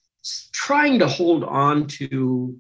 trying 0.51 0.99
to 0.99 1.07
hold 1.07 1.43
on 1.43 1.87
to 1.87 2.57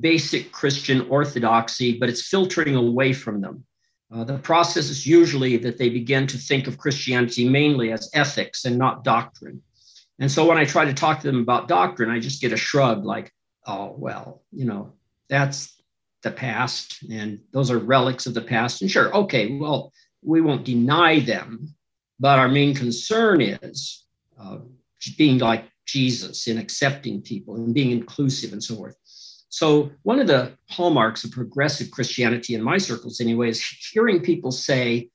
basic 0.00 0.50
Christian 0.50 1.02
orthodoxy, 1.08 1.98
but 1.98 2.08
it's 2.08 2.26
filtering 2.26 2.74
away 2.74 3.12
from 3.12 3.42
them. 3.42 3.64
Uh, 4.12 4.24
the 4.24 4.38
process 4.38 4.88
is 4.88 5.06
usually 5.06 5.58
that 5.58 5.76
they 5.76 5.90
begin 5.90 6.26
to 6.28 6.38
think 6.38 6.66
of 6.66 6.78
Christianity 6.78 7.48
mainly 7.48 7.92
as 7.92 8.10
ethics 8.14 8.64
and 8.64 8.78
not 8.78 9.04
doctrine. 9.04 9.62
And 10.18 10.30
so 10.30 10.46
when 10.46 10.56
I 10.56 10.64
try 10.64 10.86
to 10.86 10.94
talk 10.94 11.20
to 11.20 11.26
them 11.26 11.40
about 11.40 11.68
doctrine, 11.68 12.10
I 12.10 12.20
just 12.20 12.40
get 12.40 12.52
a 12.52 12.56
shrug 12.56 13.04
like, 13.04 13.32
oh, 13.66 13.94
well, 13.98 14.42
you 14.50 14.64
know, 14.64 14.92
that's 15.28 15.76
the 16.22 16.30
past 16.30 17.02
and 17.10 17.40
those 17.52 17.70
are 17.70 17.78
relics 17.78 18.24
of 18.24 18.32
the 18.32 18.40
past. 18.40 18.80
And 18.80 18.90
sure, 18.90 19.14
okay, 19.14 19.58
well, 19.58 19.92
we 20.22 20.40
won't 20.40 20.64
deny 20.64 21.20
them, 21.20 21.74
but 22.24 22.38
our 22.38 22.48
main 22.48 22.74
concern 22.74 23.42
is 23.42 24.06
uh, 24.40 24.56
being 25.18 25.36
like 25.36 25.66
Jesus 25.84 26.46
in 26.46 26.56
accepting 26.56 27.20
people 27.20 27.56
and 27.56 27.74
being 27.74 27.90
inclusive 27.90 28.54
and 28.54 28.64
so 28.64 28.76
forth. 28.76 28.96
So, 29.50 29.90
one 30.04 30.18
of 30.18 30.26
the 30.26 30.56
hallmarks 30.70 31.24
of 31.24 31.32
progressive 31.32 31.90
Christianity 31.90 32.54
in 32.54 32.62
my 32.62 32.78
circles, 32.78 33.20
anyway, 33.20 33.50
is 33.50 33.62
hearing 33.62 34.22
people 34.22 34.52
say, 34.52 35.10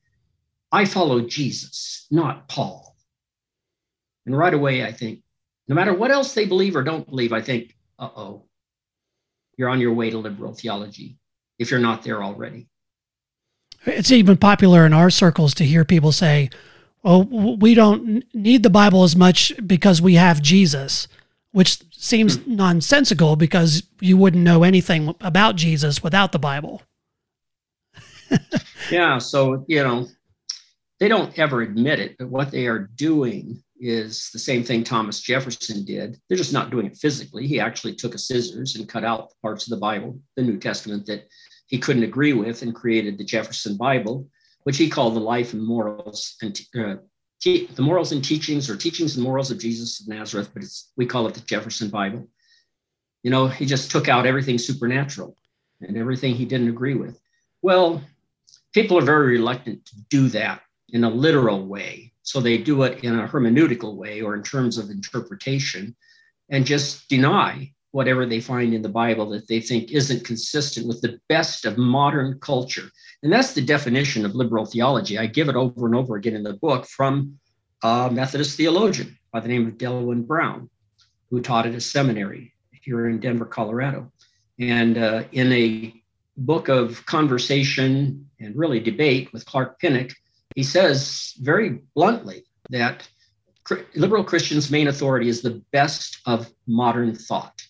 I 0.70 0.84
follow 0.84 1.20
Jesus, 1.22 2.06
not 2.12 2.48
Paul. 2.48 2.94
And 4.24 4.38
right 4.38 4.54
away, 4.54 4.84
I 4.84 4.92
think, 4.92 5.18
no 5.66 5.74
matter 5.74 5.92
what 5.92 6.12
else 6.12 6.32
they 6.32 6.46
believe 6.46 6.76
or 6.76 6.84
don't 6.84 7.08
believe, 7.08 7.32
I 7.32 7.42
think, 7.42 7.74
uh 7.98 8.08
oh, 8.14 8.44
you're 9.56 9.68
on 9.68 9.80
your 9.80 9.94
way 9.94 10.10
to 10.10 10.18
liberal 10.18 10.54
theology 10.54 11.18
if 11.58 11.72
you're 11.72 11.80
not 11.80 12.04
there 12.04 12.22
already. 12.22 12.68
It's 13.84 14.12
even 14.12 14.36
popular 14.36 14.86
in 14.86 14.92
our 14.92 15.10
circles 15.10 15.54
to 15.54 15.64
hear 15.64 15.84
people 15.84 16.12
say, 16.12 16.50
"Oh, 17.04 17.56
we 17.56 17.74
don't 17.74 18.24
need 18.34 18.62
the 18.62 18.70
Bible 18.70 19.04
as 19.04 19.16
much 19.16 19.52
because 19.66 20.02
we 20.02 20.14
have 20.14 20.42
Jesus," 20.42 21.08
which 21.52 21.78
seems 21.90 22.36
hmm. 22.36 22.56
nonsensical 22.56 23.36
because 23.36 23.82
you 24.00 24.16
wouldn't 24.16 24.44
know 24.44 24.62
anything 24.62 25.14
about 25.20 25.56
Jesus 25.56 26.02
without 26.02 26.32
the 26.32 26.38
Bible. 26.38 26.82
yeah, 28.90 29.18
so 29.18 29.64
you 29.68 29.82
know, 29.82 30.06
they 30.98 31.08
don't 31.08 31.36
ever 31.38 31.62
admit 31.62 32.00
it, 32.00 32.16
but 32.18 32.28
what 32.28 32.50
they 32.50 32.66
are 32.66 32.90
doing 32.96 33.62
is 33.80 34.30
the 34.32 34.38
same 34.38 34.62
thing 34.62 34.84
Thomas 34.84 35.20
Jefferson 35.20 35.84
did. 35.84 36.20
They're 36.28 36.36
just 36.36 36.52
not 36.52 36.70
doing 36.70 36.86
it 36.86 36.98
physically. 36.98 37.46
He 37.46 37.58
actually 37.58 37.94
took 37.94 38.14
a 38.14 38.18
scissors 38.18 38.76
and 38.76 38.88
cut 38.88 39.04
out 39.04 39.32
parts 39.40 39.66
of 39.66 39.70
the 39.70 39.80
Bible, 39.80 40.20
the 40.36 40.42
New 40.42 40.58
Testament 40.58 41.06
that 41.06 41.26
he 41.66 41.78
couldn't 41.78 42.02
agree 42.02 42.34
with, 42.34 42.62
and 42.62 42.74
created 42.74 43.16
the 43.16 43.24
Jefferson 43.24 43.76
Bible, 43.76 44.28
which 44.64 44.76
he 44.76 44.88
called 44.88 45.14
the 45.14 45.20
life 45.20 45.52
and 45.52 45.64
morals 45.64 46.36
and 46.42 46.60
uh, 46.78 46.96
te- 47.40 47.66
the 47.66 47.82
morals 47.82 48.12
and 48.12 48.24
teachings 48.24 48.68
or 48.68 48.76
teachings 48.76 49.16
and 49.16 49.24
morals 49.24 49.50
of 49.50 49.58
Jesus 49.58 50.00
of 50.00 50.08
Nazareth, 50.08 50.50
but 50.54 50.64
we 50.96 51.06
call 51.06 51.26
it 51.26 51.34
the 51.34 51.40
Jefferson 51.40 51.88
Bible. 51.88 52.28
You 53.22 53.30
know, 53.30 53.48
he 53.48 53.66
just 53.66 53.90
took 53.90 54.08
out 54.08 54.26
everything 54.26 54.58
supernatural 54.58 55.36
and 55.80 55.96
everything 55.96 56.34
he 56.34 56.44
didn't 56.44 56.68
agree 56.68 56.94
with. 56.94 57.20
Well, 57.62 58.02
people 58.72 58.98
are 58.98 59.02
very 59.02 59.38
reluctant 59.38 59.84
to 59.86 59.96
do 60.08 60.28
that 60.28 60.62
in 60.90 61.04
a 61.04 61.10
literal 61.10 61.66
way 61.66 62.10
so 62.22 62.40
they 62.40 62.58
do 62.58 62.82
it 62.84 63.02
in 63.02 63.18
a 63.18 63.26
hermeneutical 63.26 63.96
way 63.96 64.20
or 64.20 64.34
in 64.34 64.42
terms 64.42 64.78
of 64.78 64.90
interpretation 64.90 65.96
and 66.48 66.64
just 66.64 67.08
deny 67.08 67.72
whatever 67.92 68.24
they 68.24 68.40
find 68.40 68.72
in 68.72 68.82
the 68.82 68.88
Bible 68.88 69.28
that 69.30 69.48
they 69.48 69.60
think 69.60 69.90
isn't 69.90 70.24
consistent 70.24 70.86
with 70.86 71.00
the 71.00 71.18
best 71.28 71.64
of 71.64 71.76
modern 71.76 72.38
culture. 72.40 72.88
And 73.22 73.32
that's 73.32 73.52
the 73.52 73.60
definition 73.60 74.24
of 74.24 74.34
liberal 74.34 74.64
theology. 74.64 75.18
I 75.18 75.26
give 75.26 75.48
it 75.48 75.56
over 75.56 75.86
and 75.86 75.94
over 75.94 76.16
again 76.16 76.36
in 76.36 76.42
the 76.42 76.54
book 76.54 76.86
from 76.86 77.38
a 77.82 78.10
Methodist 78.10 78.56
theologian 78.56 79.18
by 79.32 79.40
the 79.40 79.48
name 79.48 79.66
of 79.66 79.78
Delwin 79.78 80.26
Brown, 80.26 80.70
who 81.30 81.40
taught 81.40 81.66
at 81.66 81.74
a 81.74 81.80
seminary 81.80 82.52
here 82.82 83.08
in 83.08 83.20
Denver, 83.20 83.44
Colorado. 83.44 84.10
And 84.58 84.98
uh, 84.98 85.24
in 85.32 85.52
a 85.52 85.94
book 86.36 86.68
of 86.68 87.04
conversation 87.06 88.28
and 88.40 88.56
really 88.56 88.80
debate 88.80 89.32
with 89.32 89.46
Clark 89.46 89.78
Pinnock, 89.80 90.12
he 90.54 90.62
says 90.62 91.34
very 91.40 91.80
bluntly 91.94 92.44
that 92.70 93.08
liberal 93.94 94.24
Christians' 94.24 94.70
main 94.70 94.88
authority 94.88 95.28
is 95.28 95.42
the 95.42 95.62
best 95.72 96.18
of 96.26 96.50
modern 96.66 97.14
thought, 97.14 97.62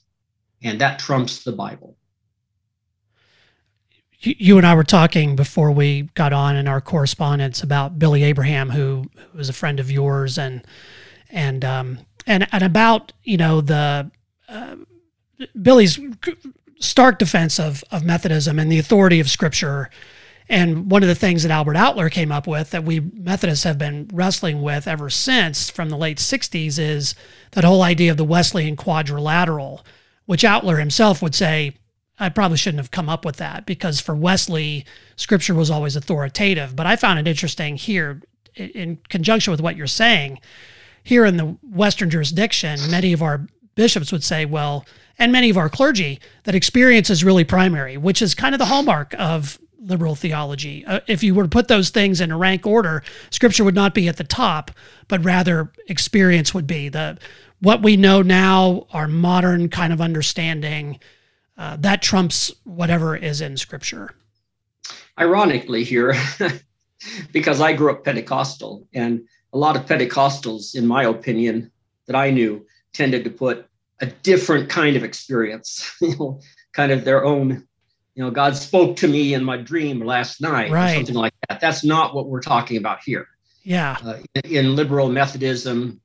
and 0.63 0.81
that 0.81 0.99
trumps 0.99 1.45
the 1.45 1.53
Bible. 1.53 1.97
You 4.23 4.59
and 4.59 4.67
I 4.67 4.75
were 4.75 4.85
talking 4.85 5.35
before 5.35 5.71
we 5.71 6.03
got 6.15 6.35
on 6.35 6.55
in 6.55 6.69
our 6.69 6.83
correspondence 6.83 7.63
about 7.63 7.99
Billy 7.99 8.23
Abraham, 8.23 8.69
who, 8.69 9.07
was 9.35 9.49
a 9.49 9.55
friend 9.55 9.81
of 9.81 9.91
yours, 9.91 10.37
and 10.37 10.67
and 11.31 11.65
um, 11.65 11.99
and 12.27 12.47
and 12.53 12.63
about 12.63 13.15
you 13.25 13.39
know 13.39 13.63
the 13.63 14.11
uh, 14.49 14.77
Billy's 15.63 15.99
stark 16.81 17.19
defense 17.19 17.59
of 17.59 17.83
of 17.91 18.05
Methodism 18.05 18.59
and 18.59 18.71
the 18.71 18.79
authority 18.79 19.21
of 19.21 19.31
Scripture 19.31 19.89
and 20.51 20.91
one 20.91 21.05
of 21.05 21.09
the 21.09 21.15
things 21.15 21.45
that 21.45 21.53
Albert 21.53 21.77
Outler 21.77 22.11
came 22.11 22.33
up 22.33 22.49
with 22.49 22.71
that 22.71 22.83
we 22.83 22.99
Methodists 22.99 23.65
have 23.65 23.79
been 23.79 24.11
wrestling 24.13 24.63
with 24.63 24.89
ever 24.89 25.09
since 25.09 25.71
from 25.71 25.91
the 25.91 25.97
late 25.97 26.19
60s 26.19 26.77
is 26.77 27.15
that 27.53 27.63
whole 27.63 27.83
idea 27.83 28.11
of 28.11 28.17
the 28.17 28.25
Wesleyan 28.25 28.75
quadrilateral, 28.75 29.85
which 30.31 30.45
Outler 30.45 30.79
himself 30.79 31.23
would 31.23 31.35
say, 31.35 31.75
I 32.21 32.29
probably 32.29 32.57
shouldn't 32.57 32.79
have 32.79 32.93
come 32.93 33.09
up 33.09 33.25
with 33.25 33.39
that 33.39 33.67
because 33.67 33.99
for 33.99 34.15
Wesley, 34.15 34.87
scripture 35.17 35.55
was 35.55 35.73
always 35.73 35.97
authoritative. 35.97 36.77
But 36.77 36.87
I 36.87 36.95
found 36.95 37.19
it 37.19 37.27
interesting 37.27 37.75
here 37.75 38.23
in 38.55 39.01
conjunction 39.09 39.51
with 39.51 39.61
what 39.61 39.75
you're 39.75 39.89
saying. 39.89 40.39
Here 41.03 41.25
in 41.25 41.37
the 41.37 41.57
Western 41.69 42.11
jurisdiction, 42.11 42.79
many 42.93 43.13
of 43.13 43.23
our 43.23 43.45
bishops 43.75 44.13
would 44.13 44.23
say, 44.23 44.45
well, 44.45 44.87
and 45.19 45.33
many 45.33 45.51
of 45.51 45.57
our 45.57 45.69
clergy, 45.69 46.21
that 46.45 46.55
experience 46.55 47.11
is 47.11 47.25
really 47.25 47.43
primary, 47.43 47.97
which 47.97 48.23
is 48.23 48.33
kind 48.33 48.55
of 48.55 48.61
the 48.61 48.67
hallmark 48.67 49.17
of 49.19 49.59
liberal 49.81 50.15
theology. 50.15 50.87
Uh, 50.87 51.01
if 51.09 51.25
you 51.25 51.35
were 51.35 51.43
to 51.43 51.49
put 51.49 51.67
those 51.67 51.91
things 51.91 52.21
in 52.21 52.31
a 52.31 52.39
rank 52.39 52.69
order, 52.69 53.03
scripture 53.31 53.65
would 53.65 53.75
not 53.75 53.95
be 53.95 54.07
at 54.07 54.17
the 54.17 54.23
top, 54.23 54.71
but 55.09 55.25
rather 55.25 55.73
experience 55.89 56.55
would 56.55 56.69
be 56.69 56.89
the 56.89 57.19
what 57.61 57.83
we 57.83 57.97
know 57.97 58.23
now, 58.23 58.87
our 58.93 59.09
modern 59.09 59.69
kind 59.69 59.93
of 59.93 60.01
understanding, 60.01 60.99
uh, 61.59 61.77
that 61.81 62.03
trumps 62.03 62.53
whatever 62.65 63.17
is 63.17 63.41
in 63.41 63.57
scripture. 63.57 64.15
Ironically, 65.19 65.85
here, 65.85 66.15
because 67.33 67.61
I 67.61 67.75
grew 67.75 67.91
up 67.93 68.05
Pentecostal, 68.05 68.87
and 68.95 69.23
a 69.53 69.59
lot 69.59 69.77
of 69.77 69.85
Pentecostals, 69.87 70.75
in 70.75 70.87
my 70.87 71.05
opinion, 71.05 71.71
that 72.07 72.17
I 72.17 72.31
knew, 72.31 72.67
tended 72.93 73.25
to 73.25 73.31
put 73.31 73.67
a 74.01 74.07
different 74.07 74.69
kind 74.71 74.97
of 74.97 75.05
experience, 75.05 75.95
you 76.01 76.17
know, 76.17 76.41
kind 76.73 76.93
of 76.93 77.05
their 77.05 77.25
own 77.25 77.67
you 78.15 78.25
know, 78.25 78.31
God 78.31 78.57
spoke 78.57 78.97
to 78.97 79.09
me 79.09 79.35
in 79.35 79.45
my 79.45 79.57
dream 79.57 80.05
last 80.05 80.41
night 80.41 80.71
right. 80.71 80.93
or 80.93 80.95
something 80.97 81.15
like 81.15 81.33
that. 81.49 81.61
That's 81.61 81.85
not 81.85 82.15
what 82.15 82.27
we're 82.27 82.43
talking 82.43 82.77
about 82.77 83.03
here. 83.03 83.29
Yeah. 83.63 83.97
Uh, 84.05 84.19
in, 84.35 84.57
in, 84.57 84.77
liberal 84.77 85.09
Methodism, 85.09 86.00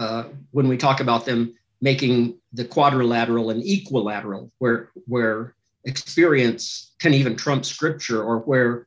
uh, 0.00 0.24
when 0.50 0.66
we 0.66 0.78
talk 0.78 1.00
about 1.00 1.26
them 1.26 1.54
making 1.82 2.38
the 2.54 2.64
quadrilateral 2.64 3.50
and 3.50 3.62
equilateral, 3.62 4.50
where 4.58 4.90
where 5.06 5.54
experience 5.84 6.94
can 6.98 7.12
even 7.14 7.36
trump 7.36 7.64
scripture, 7.66 8.22
or 8.22 8.38
where 8.38 8.86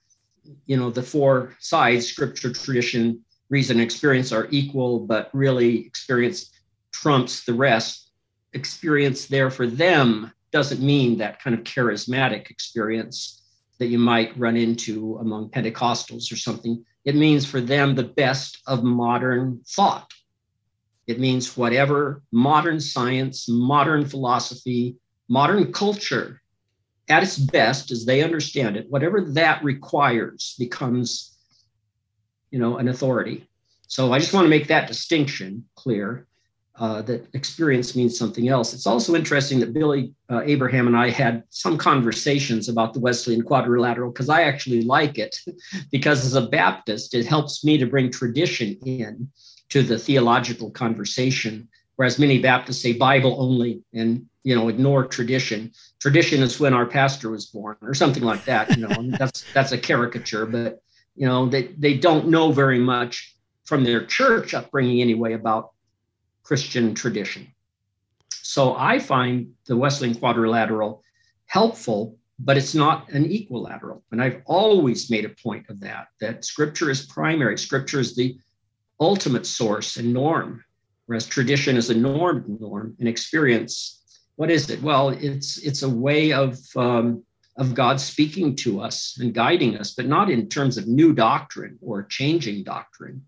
you 0.65 0.75
know 0.75 0.89
the 0.89 1.03
four 1.03 1.55
sides, 1.59 2.07
scripture, 2.07 2.51
tradition, 2.51 3.23
reason, 3.49 3.79
experience 3.79 4.31
are 4.31 4.47
equal, 4.49 4.99
but 4.99 5.29
really 5.33 5.85
experience 5.85 6.51
trumps 6.91 7.45
the 7.45 7.53
rest. 7.53 8.09
Experience 8.53 9.27
there 9.27 9.51
for 9.51 9.67
them 9.67 10.31
doesn't 10.51 10.81
mean 10.81 11.17
that 11.19 11.39
kind 11.39 11.55
of 11.55 11.63
charismatic 11.63 12.49
experience 12.49 13.43
that 13.77 13.87
you 13.87 13.99
might 13.99 14.37
run 14.37 14.57
into 14.57 15.17
among 15.17 15.49
Pentecostals 15.49 16.31
or 16.31 16.37
something. 16.37 16.83
It 17.05 17.15
means 17.15 17.45
for 17.45 17.61
them 17.61 17.93
the 17.93 18.03
best 18.03 18.61
of 18.65 18.83
modern 18.83 19.61
thought. 19.67 20.11
It 21.07 21.19
means 21.19 21.57
whatever 21.57 22.21
modern 22.31 22.79
science, 22.79 23.47
modern 23.49 24.05
philosophy, 24.05 24.95
modern 25.27 25.71
culture 25.73 26.41
at 27.09 27.23
its 27.23 27.37
best, 27.37 27.91
as 27.91 28.05
they 28.05 28.23
understand 28.23 28.77
it, 28.77 28.89
whatever 28.89 29.21
that 29.21 29.63
requires 29.63 30.55
becomes, 30.57 31.37
you 32.51 32.59
know, 32.59 32.77
an 32.77 32.87
authority. 32.87 33.47
So 33.87 34.13
I 34.13 34.19
just 34.19 34.33
want 34.33 34.45
to 34.45 34.49
make 34.49 34.67
that 34.67 34.87
distinction 34.87 35.65
clear. 35.75 36.27
Uh, 36.75 37.03
that 37.03 37.27
experience 37.35 37.95
means 37.95 38.17
something 38.17 38.49
else. 38.49 38.73
It's 38.73 38.87
also 38.87 39.13
interesting 39.13 39.59
that 39.59 39.73
Billy 39.73 40.11
uh, 40.31 40.41
Abraham 40.43 40.87
and 40.87 40.97
I 40.97 41.11
had 41.11 41.43
some 41.51 41.77
conversations 41.77 42.67
about 42.67 42.95
the 42.95 42.99
Wesleyan 42.99 43.43
quadrilateral 43.43 44.11
because 44.11 44.27
I 44.27 44.41
actually 44.41 44.81
like 44.81 45.19
it 45.19 45.37
because 45.91 46.25
as 46.25 46.33
a 46.33 46.47
Baptist, 46.47 47.13
it 47.13 47.27
helps 47.27 47.63
me 47.63 47.77
to 47.77 47.85
bring 47.85 48.09
tradition 48.09 48.75
in 48.85 49.29
to 49.73 49.81
the 49.81 49.97
theological 49.97 50.69
conversation, 50.69 51.67
whereas 51.95 52.19
many 52.19 52.37
Baptists 52.37 52.83
say 52.83 52.93
Bible 52.93 53.35
only 53.39 53.81
and 53.91 54.23
you 54.43 54.55
know 54.55 54.67
ignore 54.67 55.03
tradition. 55.07 55.71
Tradition 55.99 56.43
is 56.43 56.59
when 56.59 56.75
our 56.75 56.85
pastor 56.85 57.31
was 57.31 57.47
born 57.47 57.77
or 57.81 57.95
something 57.95 58.21
like 58.21 58.45
that. 58.45 58.77
You 58.77 58.87
know, 58.87 59.17
that's 59.17 59.43
that's 59.55 59.71
a 59.71 59.77
caricature, 59.79 60.45
but 60.45 60.83
you 61.15 61.25
know 61.25 61.47
they 61.47 61.69
they 61.79 61.97
don't 61.97 62.27
know 62.27 62.51
very 62.51 62.77
much 62.77 63.35
from 63.65 63.83
their 63.83 64.05
church 64.05 64.53
upbringing 64.53 65.01
anyway 65.01 65.33
about 65.33 65.71
Christian 66.43 66.93
tradition. 66.93 67.47
So 68.29 68.75
I 68.75 68.99
find 68.99 69.53
the 69.65 69.75
Wesleyan 69.75 70.13
quadrilateral 70.13 71.01
helpful, 71.47 72.15
but 72.37 72.57
it's 72.57 72.75
not 72.75 73.09
an 73.09 73.25
equilateral. 73.25 74.03
And 74.11 74.21
I've 74.21 74.43
always 74.45 75.09
made 75.09 75.25
a 75.25 75.29
point 75.29 75.65
of 75.69 75.79
that, 75.79 76.09
that 76.21 76.45
scripture 76.45 76.91
is 76.91 77.07
primary. 77.07 77.57
Scripture 77.57 77.99
is 77.99 78.15
the 78.15 78.37
ultimate 78.99 79.45
source 79.45 79.97
and 79.97 80.13
norm, 80.13 80.63
whereas 81.05 81.25
tradition 81.25 81.77
is 81.77 81.89
a 81.89 81.95
norm, 81.95 82.57
norm 82.59 82.95
and 82.99 83.07
experience. 83.07 84.01
What 84.35 84.49
is 84.49 84.69
it? 84.69 84.81
Well, 84.81 85.09
it's 85.09 85.57
it's 85.57 85.83
a 85.83 85.89
way 85.89 86.33
of 86.33 86.57
um, 86.75 87.23
of 87.57 87.75
God 87.75 87.99
speaking 87.99 88.55
to 88.57 88.81
us 88.81 89.17
and 89.19 89.33
guiding 89.33 89.77
us, 89.77 89.93
but 89.93 90.07
not 90.07 90.29
in 90.29 90.49
terms 90.49 90.77
of 90.77 90.87
new 90.87 91.13
doctrine 91.13 91.77
or 91.81 92.03
changing 92.03 92.63
doctrine. 92.63 93.23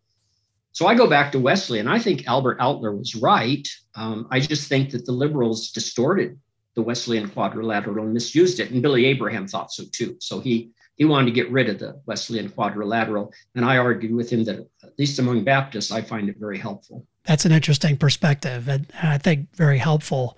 So 0.72 0.88
I 0.88 0.96
go 0.96 1.08
back 1.08 1.32
to 1.32 1.40
Wesley, 1.40 1.80
and 1.80 1.90
I 1.90 2.00
think 2.00 2.28
Albert 2.28 2.60
Outler 2.60 2.98
was 2.98 3.16
right. 3.16 3.66
Um, 3.96 4.28
I 4.32 4.40
just 4.40 4.68
think 4.68 4.90
that 4.92 5.06
the 5.06 5.14
liberals 5.14 5.72
distorted 5.72 6.38
the 6.76 6.82
Wesleyan 6.82 7.30
quadrilateral 7.30 8.04
and 8.04 8.14
misused 8.14 8.60
it. 8.60 8.72
And 8.72 8.82
Billy 8.82 9.06
Abraham 9.06 9.48
thought 9.48 9.72
so 9.72 9.86
too. 9.92 10.18
So 10.20 10.42
he 10.42 10.72
he 10.96 11.06
wanted 11.06 11.26
to 11.26 11.32
get 11.32 11.52
rid 11.52 11.70
of 11.70 11.80
the 11.80 12.00
Wesleyan 12.06 12.50
quadrilateral. 12.50 13.34
And 13.56 13.66
I 13.66 13.78
argued 13.78 14.14
with 14.14 14.30
him 14.30 14.44
that, 14.46 14.60
at 14.84 14.98
least 14.98 15.20
among 15.20 15.44
Baptists, 15.44 15.92
I 15.92 16.02
find 16.02 16.30
it 16.30 16.38
very 16.38 16.58
helpful. 16.58 17.06
That's 17.26 17.46
an 17.46 17.52
interesting 17.52 17.98
perspective, 17.98 18.68
and 18.68 18.88
I 19.02 19.18
think 19.18 19.54
very 19.56 19.78
helpful. 19.78 20.38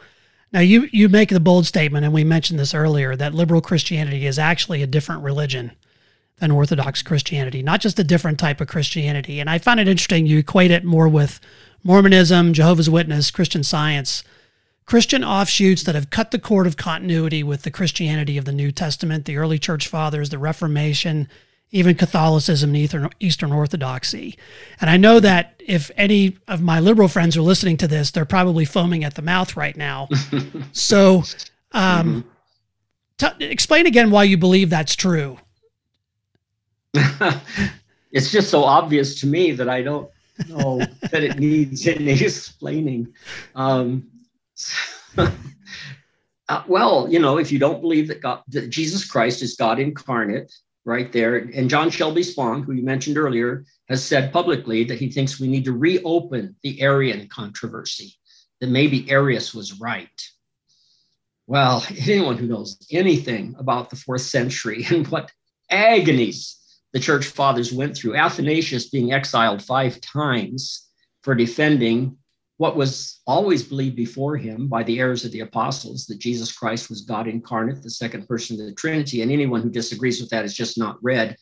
Now, 0.53 0.61
you 0.61 0.87
you 0.93 1.09
make 1.09 1.29
the 1.29 1.39
bold 1.39 1.65
statement, 1.65 2.05
and 2.05 2.13
we 2.13 2.23
mentioned 2.23 2.59
this 2.59 2.73
earlier, 2.73 3.15
that 3.15 3.33
liberal 3.33 3.61
Christianity 3.61 4.25
is 4.25 4.39
actually 4.39 4.81
a 4.81 4.87
different 4.87 5.21
religion 5.23 5.73
than 6.37 6.51
Orthodox 6.51 7.01
Christianity, 7.01 7.61
not 7.61 7.81
just 7.81 7.99
a 7.99 8.03
different 8.03 8.39
type 8.39 8.61
of 8.61 8.67
Christianity. 8.67 9.39
And 9.39 9.49
I 9.49 9.57
find 9.57 9.79
it 9.79 9.87
interesting 9.87 10.25
you 10.25 10.37
equate 10.39 10.71
it 10.71 10.85
more 10.85 11.09
with 11.09 11.39
Mormonism, 11.83 12.53
Jehovah's 12.53 12.89
Witness, 12.89 13.31
Christian 13.31 13.63
Science, 13.63 14.23
Christian 14.87 15.21
offshoots 15.21 15.83
that 15.83 15.95
have 15.95 16.09
cut 16.09 16.31
the 16.31 16.39
cord 16.39 16.65
of 16.65 16.77
continuity 16.77 17.43
with 17.43 17.63
the 17.63 17.71
Christianity 17.71 18.37
of 18.37 18.45
the 18.45 18.53
New 18.53 18.71
Testament, 18.71 19.25
the 19.25 19.35
early 19.35 19.59
church 19.59 19.89
fathers, 19.89 20.29
the 20.29 20.39
Reformation, 20.39 21.27
even 21.71 21.93
Catholicism 21.93 22.73
and 22.73 23.13
Eastern 23.19 23.51
Orthodoxy. 23.51 24.37
And 24.79 24.89
I 24.89 24.95
know 24.95 25.19
that 25.19 25.55
if 25.59 25.91
any 25.97 26.37
of 26.47 26.61
my 26.61 26.79
liberal 26.79 27.09
friends 27.09 27.35
are 27.35 27.41
listening 27.41 27.75
to 27.77 27.87
this, 27.87 28.11
they're 28.11 28.23
probably 28.23 28.63
foaming 28.63 29.03
at 29.03 29.15
the 29.15 29.21
mouth 29.21 29.57
right 29.57 29.75
now. 29.75 30.07
so, 30.71 31.23
um, 31.73 32.23
mm-hmm. 33.19 33.39
t- 33.39 33.45
explain 33.45 33.87
again 33.87 34.09
why 34.09 34.23
you 34.23 34.37
believe 34.37 34.69
that's 34.69 34.95
true. 34.95 35.37
it's 36.93 38.31
just 38.31 38.49
so 38.49 38.63
obvious 38.63 39.19
to 39.19 39.27
me 39.27 39.51
that 39.51 39.67
I 39.67 39.81
don't 39.81 40.09
know 40.47 40.79
that 41.11 41.23
it 41.23 41.37
needs 41.37 41.85
any 41.87 42.11
explaining. 42.23 43.13
Um, 43.53 44.09
uh, 45.17 46.63
well, 46.67 47.07
you 47.09 47.19
know, 47.19 47.37
if 47.37 47.51
you 47.51 47.59
don't 47.59 47.81
believe 47.81 48.07
that 48.07 48.21
God, 48.21 48.41
that 48.49 48.69
Jesus 48.69 49.09
Christ 49.09 49.41
is 49.41 49.55
God 49.55 49.79
incarnate, 49.79 50.51
right 50.87 51.11
there, 51.11 51.35
and 51.35 51.69
John 51.69 51.89
Shelby 51.89 52.23
Spong, 52.23 52.63
who 52.63 52.71
you 52.71 52.81
mentioned 52.81 53.17
earlier, 53.17 53.65
has 53.89 54.01
said 54.01 54.31
publicly 54.31 54.85
that 54.85 54.97
he 54.97 55.11
thinks 55.11 55.37
we 55.37 55.49
need 55.49 55.65
to 55.65 55.73
reopen 55.73 56.55
the 56.63 56.81
Arian 56.81 57.27
controversy. 57.27 58.13
That 58.61 58.69
maybe 58.69 59.11
Arius 59.11 59.53
was 59.53 59.81
right. 59.81 60.21
Well, 61.45 61.85
anyone 61.97 62.37
who 62.37 62.47
knows 62.47 62.77
anything 62.89 63.55
about 63.59 63.89
the 63.89 63.97
fourth 63.97 64.21
century 64.21 64.85
and 64.89 65.05
what 65.07 65.31
agonies 65.69 66.57
the 66.93 66.99
church 66.99 67.25
fathers 67.25 67.73
went 67.73 67.97
through. 67.97 68.15
Athanasius 68.15 68.89
being 68.89 69.11
exiled 69.11 69.61
five 69.61 69.99
times 69.99 70.87
for 71.21 71.35
defending 71.35 72.17
what 72.57 72.75
was 72.75 73.21
always 73.27 73.63
believed 73.63 73.95
before 73.95 74.35
him 74.35 74.67
by 74.67 74.83
the 74.83 74.99
errors 74.99 75.23
of 75.23 75.31
the 75.31 75.41
apostles 75.41 76.07
that 76.07 76.19
Jesus 76.19 76.51
Christ 76.51 76.89
was 76.89 77.01
God 77.01 77.27
incarnate, 77.27 77.83
the 77.83 77.89
second 77.89 78.27
person 78.27 78.59
of 78.59 78.65
the 78.65 78.73
Trinity. 78.73 79.21
And 79.21 79.31
anyone 79.31 79.61
who 79.61 79.69
disagrees 79.69 80.19
with 80.19 80.31
that 80.31 80.43
is 80.43 80.55
just 80.55 80.77
not 80.77 80.97
read, 81.03 81.37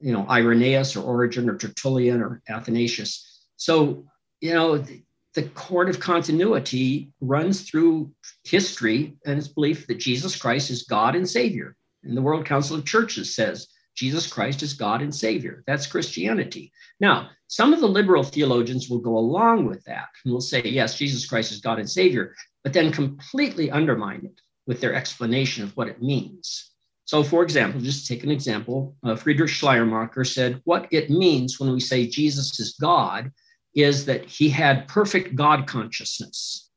you 0.00 0.12
know, 0.12 0.26
Irenaeus 0.28 0.94
or 0.94 1.02
Origen 1.02 1.48
or 1.48 1.56
Tertullian 1.56 2.20
or 2.20 2.42
Athanasius. 2.48 3.46
So, 3.56 4.04
you 4.40 4.52
know, 4.52 4.76
the, 4.76 5.02
the 5.34 5.44
cord 5.44 5.88
of 5.88 6.00
continuity 6.00 7.12
runs 7.20 7.62
through 7.62 8.12
history 8.44 9.16
and 9.24 9.38
its 9.38 9.48
belief 9.48 9.86
that 9.86 9.98
Jesus 9.98 10.36
Christ 10.36 10.70
is 10.70 10.82
God 10.82 11.16
and 11.16 11.28
Savior. 11.28 11.76
And 12.04 12.16
the 12.16 12.22
World 12.22 12.44
Council 12.44 12.76
of 12.76 12.84
Churches 12.84 13.34
says 13.34 13.68
Jesus 13.98 14.28
Christ 14.28 14.62
is 14.62 14.74
God 14.74 15.02
and 15.02 15.12
Savior. 15.12 15.64
That's 15.66 15.88
Christianity. 15.88 16.70
Now, 17.00 17.30
some 17.48 17.72
of 17.72 17.80
the 17.80 17.88
liberal 17.88 18.22
theologians 18.22 18.88
will 18.88 19.00
go 19.00 19.18
along 19.18 19.66
with 19.66 19.82
that 19.86 20.06
and 20.24 20.32
will 20.32 20.40
say, 20.40 20.62
yes, 20.62 20.96
Jesus 20.96 21.26
Christ 21.26 21.50
is 21.50 21.60
God 21.60 21.80
and 21.80 21.90
Savior, 21.90 22.36
but 22.62 22.72
then 22.72 22.92
completely 22.92 23.72
undermine 23.72 24.24
it 24.24 24.40
with 24.68 24.80
their 24.80 24.94
explanation 24.94 25.64
of 25.64 25.76
what 25.76 25.88
it 25.88 26.00
means. 26.00 26.70
So, 27.06 27.24
for 27.24 27.42
example, 27.42 27.80
just 27.80 28.06
take 28.06 28.22
an 28.22 28.30
example. 28.30 28.94
Uh, 29.02 29.16
Friedrich 29.16 29.50
Schleiermacher 29.50 30.22
said, 30.22 30.60
What 30.62 30.86
it 30.92 31.10
means 31.10 31.58
when 31.58 31.72
we 31.72 31.80
say 31.80 32.06
Jesus 32.06 32.60
is 32.60 32.76
God 32.80 33.32
is 33.74 34.04
that 34.04 34.26
he 34.26 34.48
had 34.48 34.86
perfect 34.86 35.34
God 35.34 35.66
consciousness. 35.66 36.70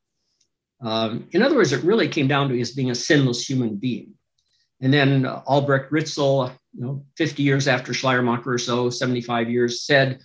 Um, 0.81 1.27
in 1.33 1.43
other 1.43 1.55
words, 1.55 1.71
it 1.71 1.83
really 1.83 2.07
came 2.07 2.27
down 2.27 2.49
to 2.49 2.57
his 2.57 2.71
being 2.71 2.89
a 2.89 2.95
sinless 2.95 3.47
human 3.47 3.75
being. 3.75 4.15
And 4.81 4.91
then 4.91 5.25
Albrecht 5.25 5.91
Ritschl, 5.91 6.51
you 6.73 6.81
know, 6.81 7.05
50 7.17 7.43
years 7.43 7.67
after 7.67 7.93
Schleiermacher 7.93 8.53
or 8.53 8.57
so, 8.57 8.89
75 8.89 9.49
years, 9.49 9.83
said, 9.83 10.21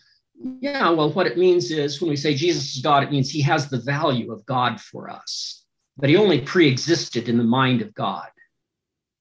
yeah, 0.61 0.91
well, 0.91 1.13
what 1.13 1.27
it 1.27 1.39
means 1.39 1.71
is 1.71 2.01
when 2.01 2.11
we 2.11 2.17
say 2.17 2.35
Jesus 2.35 2.77
is 2.77 2.83
God, 2.83 3.03
it 3.03 3.11
means 3.11 3.31
he 3.31 3.43
has 3.43 3.69
the 3.69 3.81
value 3.81 4.33
of 4.33 4.45
God 4.47 4.81
for 4.81 5.11
us, 5.11 5.65
but 5.97 6.09
he 6.09 6.17
only 6.17 6.41
pre 6.41 6.69
existed 6.69 7.29
in 7.29 7.39
the 7.39 7.45
mind 7.45 7.83
of 7.83 7.95
God. 7.95 8.29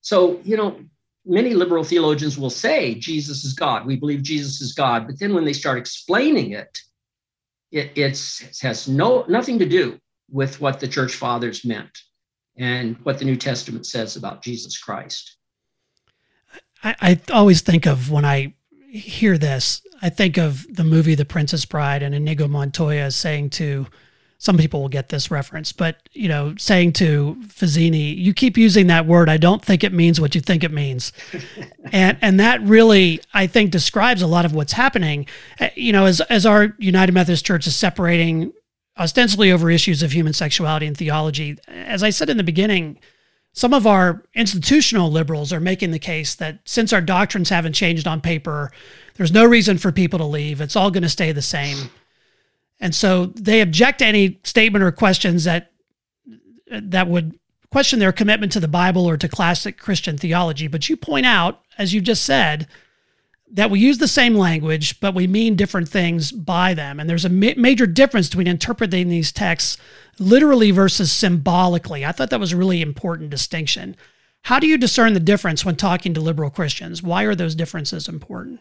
So, 0.02 0.39
you 0.43 0.58
know, 0.58 0.80
many 1.26 1.54
liberal 1.54 1.84
theologians 1.84 2.38
will 2.38 2.50
say 2.50 2.95
Jesus 2.95 3.43
is 3.43 3.54
God. 3.54 3.86
We 3.86 3.95
believe 3.95 4.24
Jesus 4.24 4.62
is 4.62 4.74
God. 4.74 5.08
But 5.08 5.19
then 5.19 5.34
when 5.34 5.45
they 5.45 5.54
start 5.54 5.78
explaining 5.78 6.52
it, 6.52 6.78
it 7.71 7.91
it 7.98 8.58
has 8.62 8.88
no 8.88 9.26
nothing 9.28 9.60
to 9.60 9.67
do 9.67 10.00
with 10.30 10.62
what 10.62 10.80
the 10.80 10.88
church 10.88 11.15
fathers 11.15 11.65
meant 11.65 11.98
and 12.58 12.98
what 13.04 13.20
the 13.20 13.26
New 13.26 13.36
Testament 13.36 13.86
says 13.86 14.15
about 14.15 14.41
Jesus 14.41 14.78
Christ. 14.78 15.38
I, 16.84 16.96
I 17.02 17.22
always 17.34 17.62
think 17.62 17.86
of 17.86 18.12
when 18.12 18.26
I 18.26 18.54
hear 18.89 19.38
this, 19.38 19.82
I 20.02 20.10
think 20.10 20.38
of 20.38 20.65
the 20.74 20.84
movie 20.84 21.15
The 21.15 21.26
Princess 21.26 21.65
Bride 21.65 22.04
and 22.04 22.13
Inigo 22.13 22.48
Montoya 22.48 23.12
saying 23.12 23.50
to 23.52 23.88
some 24.38 24.58
people 24.58 24.82
will 24.82 24.89
get 24.89 25.10
this 25.10 25.32
reference, 25.32 25.72
but 25.72 26.08
you 26.12 26.28
know, 26.28 26.54
saying 26.58 26.94
to 26.94 27.38
Vizzini, 27.48 28.15
"You 28.15 28.34
keep 28.34 28.58
using 28.58 28.88
that 28.88 29.06
word. 29.06 29.30
I 29.30 29.38
don't 29.38 29.63
think 29.63 29.84
it 29.84 29.94
means 29.94 30.20
what 30.20 30.36
you 30.36 30.41
think 30.41 30.63
it 30.63 30.72
means," 30.72 31.13
and 31.91 32.18
and 32.22 32.39
that 32.39 32.62
really, 32.62 33.22
I 33.34 33.48
think, 33.48 33.72
describes 33.72 34.22
a 34.22 34.28
lot 34.28 34.46
of 34.46 34.54
what's 34.54 34.74
happening. 34.74 35.26
Uh, 35.60 35.70
you 35.76 35.94
know, 35.94 36.06
as 36.06 36.20
as 36.22 36.46
our 36.46 36.76
United 36.80 37.13
Methodist 37.13 37.46
Church 37.46 37.65
is 37.65 37.76
separating 37.76 38.52
ostensibly 38.97 39.51
over 39.51 39.69
issues 39.69 40.01
of 40.01 40.12
human 40.12 40.34
sexuality 40.34 40.86
and 40.86 40.97
theology. 40.97 41.58
As 41.67 42.03
I 42.03 42.10
said 42.10 42.29
in 42.29 42.38
the 42.38 42.43
beginning, 42.43 42.97
some 43.53 43.73
of 43.73 43.88
our 43.88 44.23
institutional 44.34 45.12
liberals 45.12 45.53
are 45.53 45.60
making 45.60 45.91
the 45.91 45.99
case 45.99 46.36
that 46.36 46.60
since 46.65 46.91
our 46.91 47.01
doctrines 47.01 47.49
haven't 47.49 47.73
changed 47.73 48.08
on 48.08 48.21
paper, 48.21 48.71
there's 49.15 49.31
no 49.31 49.45
reason 49.45 49.77
for 49.77 49.91
people 49.91 50.19
to 50.19 50.25
leave. 50.25 50.62
It's 50.62 50.75
all 50.75 50.91
going 50.91 51.03
to 51.03 51.10
stay 51.10 51.31
the 51.31 51.41
same. 51.41 51.89
And 52.79 52.93
so 52.93 53.27
they 53.27 53.62
object 53.62 53.99
to 53.99 54.05
any 54.05 54.39
statement 54.43 54.84
or 54.84 54.91
questions 54.91 55.45
that 55.45 55.71
that 56.69 57.08
would 57.08 57.39
question 57.71 57.99
their 57.99 58.12
commitment 58.12 58.51
to 58.53 58.60
the 58.60 58.67
Bible 58.67 59.05
or 59.05 59.17
to 59.17 59.29
classic 59.29 59.77
Christian 59.77 60.17
theology. 60.17 60.67
But 60.67 60.89
you 60.89 60.97
point 60.97 61.25
out, 61.25 61.62
as 61.77 61.93
you 61.93 62.01
just 62.01 62.25
said, 62.25 62.67
that 63.56 63.72
we 63.72 63.80
use 63.80 63.98
the 63.98 64.08
same 64.08 64.36
language, 64.36 65.00
but 65.00 65.15
we 65.15 65.28
mean 65.28 65.56
different 65.56 65.88
things 65.88 66.32
by 66.32 66.74
them. 66.74 67.00
And 67.00 67.10
there's 67.10 67.24
a 67.24 67.30
ma- 67.30 67.54
major 67.56 67.88
difference 67.88 68.28
between 68.28 68.48
interpreting 68.48 69.08
these 69.08 69.32
texts 69.32 69.78
literally 70.20 70.72
versus 70.72 71.12
symbolically. 71.12 72.06
I 72.06 72.12
thought 72.12 72.30
that 72.30 72.39
was 72.39 72.52
a 72.52 72.58
really 72.58 72.82
important 72.82 73.30
distinction. 73.30 73.96
How 74.44 74.60
do 74.60 74.68
you 74.68 74.78
discern 74.78 75.13
the 75.13 75.22
difference 75.22 75.63
when 75.63 75.78
talking 75.78 76.13
to 76.13 76.22
liberal 76.22 76.50
Christians? 76.50 77.02
Why 77.02 77.24
are 77.24 77.34
those 77.34 77.56
differences 77.56 78.10
important? 78.10 78.60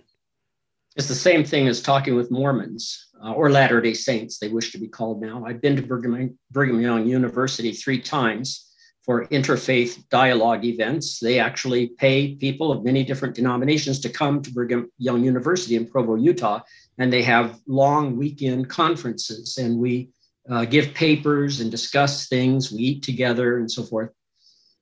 It's 0.97 1.09
the 1.09 1.15
same 1.15 1.45
thing 1.45 1.67
as 1.67 1.83
talking 1.83 2.15
with 2.15 2.31
Mormons 2.31 3.09
uh, 3.23 3.33
or 3.33 3.51
Latter 3.51 3.81
day 3.81 3.95
Saints, 3.95 4.39
they 4.39 4.49
wish 4.49 4.71
to 4.71 4.79
be 4.79 4.87
called 4.87 5.21
now. 5.21 5.45
I've 5.45 5.61
been 5.61 5.75
to 5.75 5.83
Brigham, 5.83 6.39
Brigham 6.53 6.81
Young 6.81 7.05
University 7.05 7.73
three 7.73 8.01
times 8.01 8.71
for 9.05 9.27
interfaith 9.27 10.09
dialogue 10.09 10.64
events. 10.64 11.19
They 11.19 11.38
actually 11.38 11.88
pay 11.88 12.37
people 12.37 12.73
of 12.73 12.85
many 12.85 13.05
different 13.05 13.35
denominations 13.35 14.01
to 14.01 14.09
come 14.09 14.40
to 14.43 14.51
Brigham 14.51 14.90
Young 14.99 15.23
University 15.23 15.77
in 15.77 15.87
Provo, 15.87 16.14
Utah, 16.14 16.61
and 16.99 17.12
they 17.12 17.23
have 17.23 17.61
long 17.67 18.17
weekend 18.17 18.71
conferences. 18.71 19.59
And 19.59 19.79
we 19.79 20.11
uh, 20.51 20.64
give 20.64 20.95
papers 20.95 21.61
and 21.61 21.71
discuss 21.71 22.29
things. 22.29 22.73
We 22.73 22.79
eat 22.79 23.03
together 23.03 23.59
and 23.59 23.71
so 23.71 23.83
forth. 23.83 24.11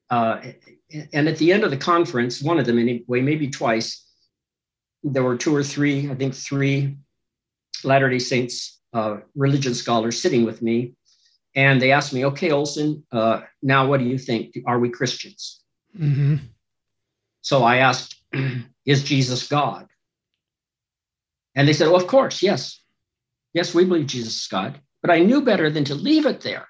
Uh, 0.09 0.41
and 1.13 1.29
at 1.29 1.39
the 1.39 1.53
end 1.53 1.65
of 1.65 1.71
the 1.71 1.77
conference, 1.77 2.43
one 2.43 2.59
of 2.59 2.67
them 2.67 2.79
anyway, 2.79 3.21
maybe 3.21 3.49
twice, 3.49 4.07
there 5.03 5.25
were 5.25 5.37
two 5.37 5.55
or 5.55 5.65
three, 5.65 6.11
I 6.11 6.15
think 6.15 6.35
three 6.35 6.97
Latter 7.83 8.09
day 8.09 8.19
Saints 8.19 8.81
uh, 8.93 9.17
religion 9.35 9.75
scholars 9.75 10.21
sitting 10.21 10.45
with 10.45 10.63
me. 10.63 10.95
And 11.55 11.81
they 11.81 11.93
asked 11.93 12.13
me, 12.13 12.25
okay, 12.27 12.51
Olson, 12.51 13.05
uh, 13.13 13.43
now 13.63 13.87
what 13.87 14.01
do 14.01 14.07
you 14.07 14.19
think? 14.19 14.57
Are 14.67 14.79
we 14.79 14.89
Christians? 14.89 15.61
Mm-hmm. 15.99 16.37
So 17.43 17.63
I 17.63 17.79
asked, 17.79 18.23
is 18.87 19.05
Jesus 19.05 19.47
God? 19.49 19.87
And 21.55 21.69
they 21.69 21.75
said, 21.75 21.89
well, 21.89 22.01
of 22.01 22.07
course, 22.07 22.43
yes. 22.43 22.81
Yes, 23.53 23.75
we 23.75 23.85
believe 23.85 24.07
Jesus 24.07 24.41
is 24.41 24.47
God. 24.47 24.81
But 25.03 25.11
I 25.11 25.19
knew 25.19 25.43
better 25.43 25.69
than 25.69 25.85
to 25.85 25.95
leave 25.95 26.27
it 26.27 26.41
there. 26.41 26.67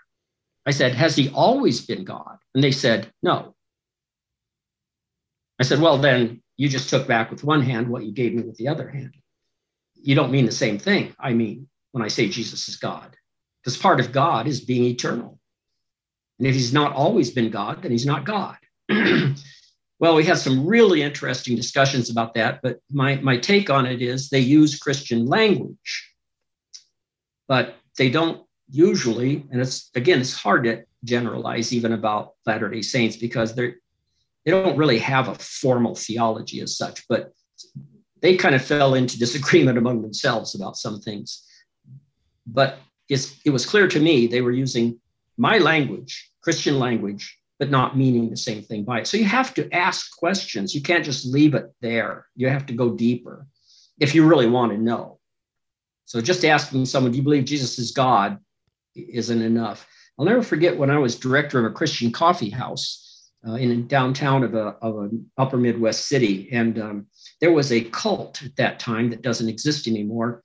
I 0.67 0.71
said, 0.71 0.95
Has 0.95 1.17
he 1.17 1.31
always 1.31 1.85
been 1.85 2.05
God? 2.05 2.39
And 2.55 2.63
they 2.63 2.71
said, 2.71 3.13
No. 3.23 3.55
I 5.61 5.65
said, 5.65 5.81
Well, 5.81 5.99
then 5.99 6.43
you 6.57 6.69
just 6.69 6.89
took 6.89 7.07
back 7.07 7.31
with 7.31 7.45
one 7.45 7.63
hand 7.63 7.89
what 7.89 8.05
you 8.05 8.13
gave 8.13 8.35
me 8.35 8.43
with 8.43 8.57
the 8.57 8.69
other 8.69 8.89
hand. 8.89 9.15
You 9.95 10.15
don't 10.15 10.33
mean 10.33 10.47
the 10.47 10.53
same 10.53 10.79
thing. 10.79 11.15
I 11.19 11.33
mean, 11.33 11.69
when 11.93 12.03
I 12.03 12.09
say 12.09 12.29
Jesus 12.29 12.69
is 12.69 12.77
God, 12.77 13.17
because 13.63 13.77
part 13.77 14.01
of 14.01 14.13
God 14.13 14.47
is 14.47 14.61
being 14.61 14.85
eternal. 14.85 15.39
And 16.39 16.49
if 16.49 16.55
he's 16.55 16.73
not 16.73 16.93
always 16.93 17.31
been 17.31 17.51
God, 17.51 17.83
then 17.83 17.93
he's 17.93 18.07
not 18.07 18.25
God. 18.25 18.57
well, 19.99 20.17
we 20.17 20.25
had 20.25 20.39
some 20.39 20.67
really 20.67 21.03
interesting 21.03 21.55
discussions 21.55 22.11
about 22.11 22.35
that, 22.35 22.61
but 22.63 22.81
my, 22.91 23.17
my 23.17 23.37
take 23.37 23.71
on 23.71 23.87
it 23.87 24.03
is 24.03 24.29
they 24.29 24.41
use 24.41 24.79
Christian 24.79 25.27
language, 25.27 26.13
but 27.47 27.77
they 27.97 28.11
don't 28.11 28.45
usually, 28.71 29.47
and 29.53 29.61
it's 29.61 29.91
again, 29.95 30.21
it's 30.21 30.35
hard 30.35 30.65
to 30.65 30.85
generalize 31.05 31.73
even 31.73 31.93
about 31.93 32.33
Latter 32.47 32.69
day 32.69 32.83
Saints 32.83 33.17
because 33.17 33.55
they're 33.55 33.77
they 34.45 34.51
don't 34.51 34.77
really 34.77 34.99
have 34.99 35.29
a 35.29 35.35
formal 35.37 35.95
theology 35.95 36.61
as 36.61 36.77
such, 36.77 37.07
but 37.09 37.33
they 38.21 38.37
kind 38.37 38.55
of 38.55 38.65
fell 38.65 38.95
into 38.95 39.19
disagreement 39.19 39.79
among 39.79 40.03
themselves 40.03 40.55
about 40.55 40.77
some 40.77 41.01
things. 41.01 41.47
But 42.47 42.79
it 43.45 43.51
was 43.51 43.67
clear 43.67 43.89
to 43.89 44.01
me 44.01 44.27
they 44.27 44.41
were 44.41 44.53
using 44.53 45.01
my 45.37 45.59
language, 45.59 46.31
Christian 46.43 46.79
language, 46.79 47.39
but 47.59 47.71
not 47.71 47.97
meaning 47.97 48.29
the 48.29 48.37
same 48.37 48.63
thing 48.63 48.85
by 48.85 49.01
it. 49.01 49.07
So 49.07 49.17
you 49.17 49.25
have 49.25 49.55
to 49.55 49.73
ask 49.73 50.17
questions. 50.17 50.75
You 50.75 50.83
can't 50.83 51.05
just 51.05 51.27
leave 51.27 51.55
it 51.55 51.73
there. 51.81 52.27
You 52.35 52.49
have 52.49 52.67
to 52.67 52.75
go 52.75 52.91
deeper 52.91 53.47
if 54.01 54.15
you 54.15 54.27
really 54.27 54.49
want 54.49 54.73
to 54.73 54.79
know. 54.79 55.19
So 56.07 56.21
just 56.21 56.45
asking 56.45 56.87
someone, 56.87 57.13
do 57.13 57.19
you 57.19 57.25
believe 57.25 57.45
Jesus 57.45 57.79
is 57.79 57.93
God, 57.93 58.39
isn't 58.95 59.43
enough. 59.43 59.87
I'll 60.19 60.27
never 60.27 60.43
forget 60.43 60.77
when 60.77 60.91
I 60.91 60.99
was 60.99 61.17
director 61.17 61.59
of 61.59 61.65
a 61.65 61.75
Christian 61.75 62.13
coffee 62.13 62.51
house 62.51 63.31
uh, 63.47 63.55
in 63.55 63.87
downtown 63.87 64.45
of 64.45 64.55
a 64.55 64.77
of 64.83 64.99
an 64.99 65.31
upper 65.39 65.57
Midwest 65.57 66.07
city, 66.07 66.49
and 66.53 66.79
um, 66.79 67.07
there 67.41 67.53
was 67.53 67.73
a 67.73 67.85
cult 67.85 68.43
at 68.43 68.55
that 68.57 68.79
time 68.79 69.11
that 69.11 69.23
doesn't 69.23 69.49
exist 69.49 69.89
anymore. 69.89 70.45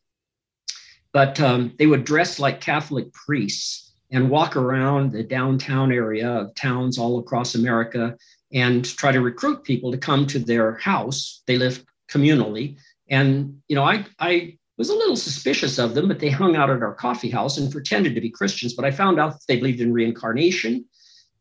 But 1.17 1.39
um, 1.39 1.73
they 1.79 1.87
would 1.87 2.05
dress 2.05 2.37
like 2.37 2.61
Catholic 2.61 3.11
priests 3.11 3.91
and 4.11 4.29
walk 4.29 4.55
around 4.55 5.11
the 5.11 5.23
downtown 5.23 5.91
area 5.91 6.29
of 6.29 6.53
towns 6.53 6.99
all 6.99 7.17
across 7.17 7.55
America 7.55 8.15
and 8.53 8.85
try 8.85 9.11
to 9.11 9.19
recruit 9.19 9.63
people 9.63 9.91
to 9.91 9.97
come 9.97 10.27
to 10.27 10.37
their 10.37 10.75
house. 10.75 11.41
They 11.47 11.57
lived 11.57 11.83
communally, 12.07 12.77
and 13.09 13.59
you 13.67 13.75
know, 13.75 13.83
I 13.83 14.05
I 14.19 14.59
was 14.77 14.91
a 14.91 14.95
little 14.95 15.15
suspicious 15.15 15.79
of 15.79 15.95
them, 15.95 16.07
but 16.07 16.19
they 16.19 16.29
hung 16.29 16.55
out 16.55 16.69
at 16.69 16.83
our 16.83 16.93
coffee 16.93 17.31
house 17.31 17.57
and 17.57 17.71
pretended 17.71 18.13
to 18.13 18.21
be 18.21 18.29
Christians. 18.29 18.75
But 18.75 18.85
I 18.85 18.91
found 18.91 19.19
out 19.19 19.37
they 19.47 19.57
believed 19.57 19.81
in 19.81 19.93
reincarnation. 19.93 20.85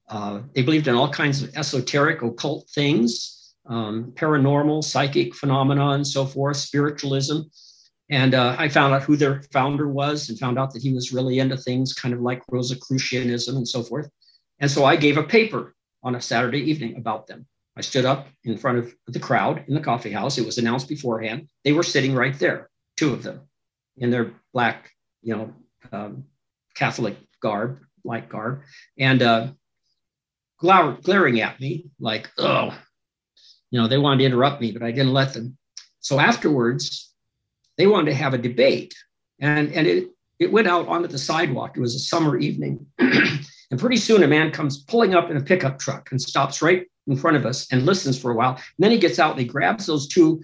Uh, 0.08 0.40
they 0.54 0.62
believed 0.62 0.88
in 0.88 0.94
all 0.94 1.12
kinds 1.12 1.42
of 1.42 1.54
esoteric, 1.54 2.22
occult 2.22 2.66
things, 2.70 3.52
um, 3.66 4.14
paranormal, 4.16 4.84
psychic 4.84 5.34
phenomena, 5.34 5.90
and 5.90 6.06
so 6.06 6.24
forth, 6.24 6.56
spiritualism. 6.56 7.40
And 8.08 8.34
uh, 8.34 8.54
I 8.58 8.68
found 8.68 8.94
out 8.94 9.02
who 9.02 9.16
their 9.16 9.42
founder 9.52 9.88
was 9.88 10.28
and 10.28 10.38
found 10.38 10.58
out 10.58 10.72
that 10.72 10.82
he 10.82 10.92
was 10.92 11.12
really 11.12 11.38
into 11.38 11.56
things 11.56 11.92
kind 11.92 12.14
of 12.14 12.20
like 12.20 12.42
Rosicrucianism 12.50 13.56
and 13.56 13.66
so 13.66 13.82
forth. 13.82 14.08
And 14.60 14.70
so 14.70 14.84
I 14.84 14.96
gave 14.96 15.16
a 15.16 15.22
paper 15.22 15.74
on 16.02 16.14
a 16.14 16.20
Saturday 16.20 16.60
evening 16.60 16.96
about 16.96 17.26
them. 17.26 17.46
I 17.76 17.80
stood 17.80 18.04
up 18.04 18.28
in 18.44 18.56
front 18.56 18.78
of 18.78 18.94
the 19.08 19.18
crowd 19.18 19.64
in 19.68 19.74
the 19.74 19.80
coffee 19.80 20.12
house. 20.12 20.38
It 20.38 20.46
was 20.46 20.58
announced 20.58 20.88
beforehand. 20.88 21.48
They 21.64 21.72
were 21.72 21.82
sitting 21.82 22.14
right 22.14 22.38
there 22.38 22.70
two 22.96 23.12
of 23.12 23.22
them 23.22 23.40
in 23.98 24.10
their 24.10 24.32
black, 24.52 24.90
you 25.22 25.36
know, 25.36 25.54
um, 25.92 26.24
Catholic 26.74 27.16
garb, 27.40 27.80
like 28.04 28.28
garb, 28.28 28.62
and 28.98 29.22
uh, 29.22 29.48
glaring 30.58 31.40
at 31.40 31.60
me 31.60 31.86
like, 32.00 32.30
oh, 32.38 32.76
you 33.70 33.80
know, 33.80 33.88
they 33.88 33.98
wanted 33.98 34.18
to 34.18 34.24
interrupt 34.24 34.60
me, 34.60 34.72
but 34.72 34.82
I 34.82 34.90
didn't 34.90 35.12
let 35.12 35.34
them. 35.34 35.56
So 36.00 36.20
afterwards, 36.20 37.12
they 37.78 37.86
wanted 37.86 38.10
to 38.10 38.16
have 38.16 38.34
a 38.34 38.38
debate, 38.38 38.94
and 39.38 39.72
and 39.72 39.86
it 39.86 40.10
it 40.38 40.52
went 40.52 40.68
out 40.68 40.88
onto 40.88 41.08
the 41.08 41.18
sidewalk. 41.18 41.76
It 41.76 41.80
was 41.80 41.94
a 41.94 42.00
summer 42.00 42.38
evening, 42.38 42.86
and 42.98 43.78
pretty 43.78 43.96
soon 43.96 44.22
a 44.22 44.28
man 44.28 44.50
comes 44.50 44.82
pulling 44.84 45.14
up 45.14 45.30
in 45.30 45.36
a 45.36 45.42
pickup 45.42 45.78
truck 45.78 46.10
and 46.10 46.20
stops 46.20 46.62
right 46.62 46.86
in 47.06 47.16
front 47.16 47.36
of 47.36 47.46
us 47.46 47.66
and 47.72 47.86
listens 47.86 48.18
for 48.18 48.30
a 48.30 48.34
while. 48.34 48.54
And 48.54 48.64
then 48.78 48.90
he 48.90 48.98
gets 48.98 49.18
out 49.18 49.32
and 49.32 49.40
he 49.40 49.46
grabs 49.46 49.86
those 49.86 50.08
two 50.08 50.42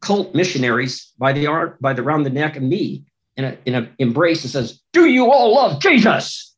cult 0.00 0.34
missionaries 0.34 1.12
by 1.18 1.32
the 1.32 1.46
arm, 1.46 1.76
by 1.80 1.92
the 1.92 2.02
round 2.02 2.26
the 2.26 2.30
neck 2.30 2.56
and 2.56 2.68
me 2.68 3.04
in 3.36 3.44
a 3.44 3.56
in 3.64 3.74
an 3.74 3.94
embrace 3.98 4.42
and 4.42 4.50
says, 4.50 4.80
"Do 4.92 5.06
you 5.06 5.30
all 5.30 5.54
love 5.54 5.80
Jesus?" 5.80 6.56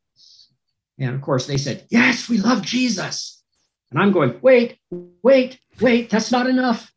And 0.99 1.15
of 1.15 1.23
course 1.23 1.47
they 1.47 1.57
said, 1.57 1.87
"Yes, 1.91 2.29
we 2.29 2.39
love 2.39 2.63
Jesus." 2.63 3.43
And 3.91 4.01
I'm 4.01 4.13
going, 4.13 4.39
"Wait, 4.43 4.79
wait, 5.23 5.59
wait, 5.81 6.11
that's 6.11 6.33
not 6.33 6.49
enough." 6.49 6.93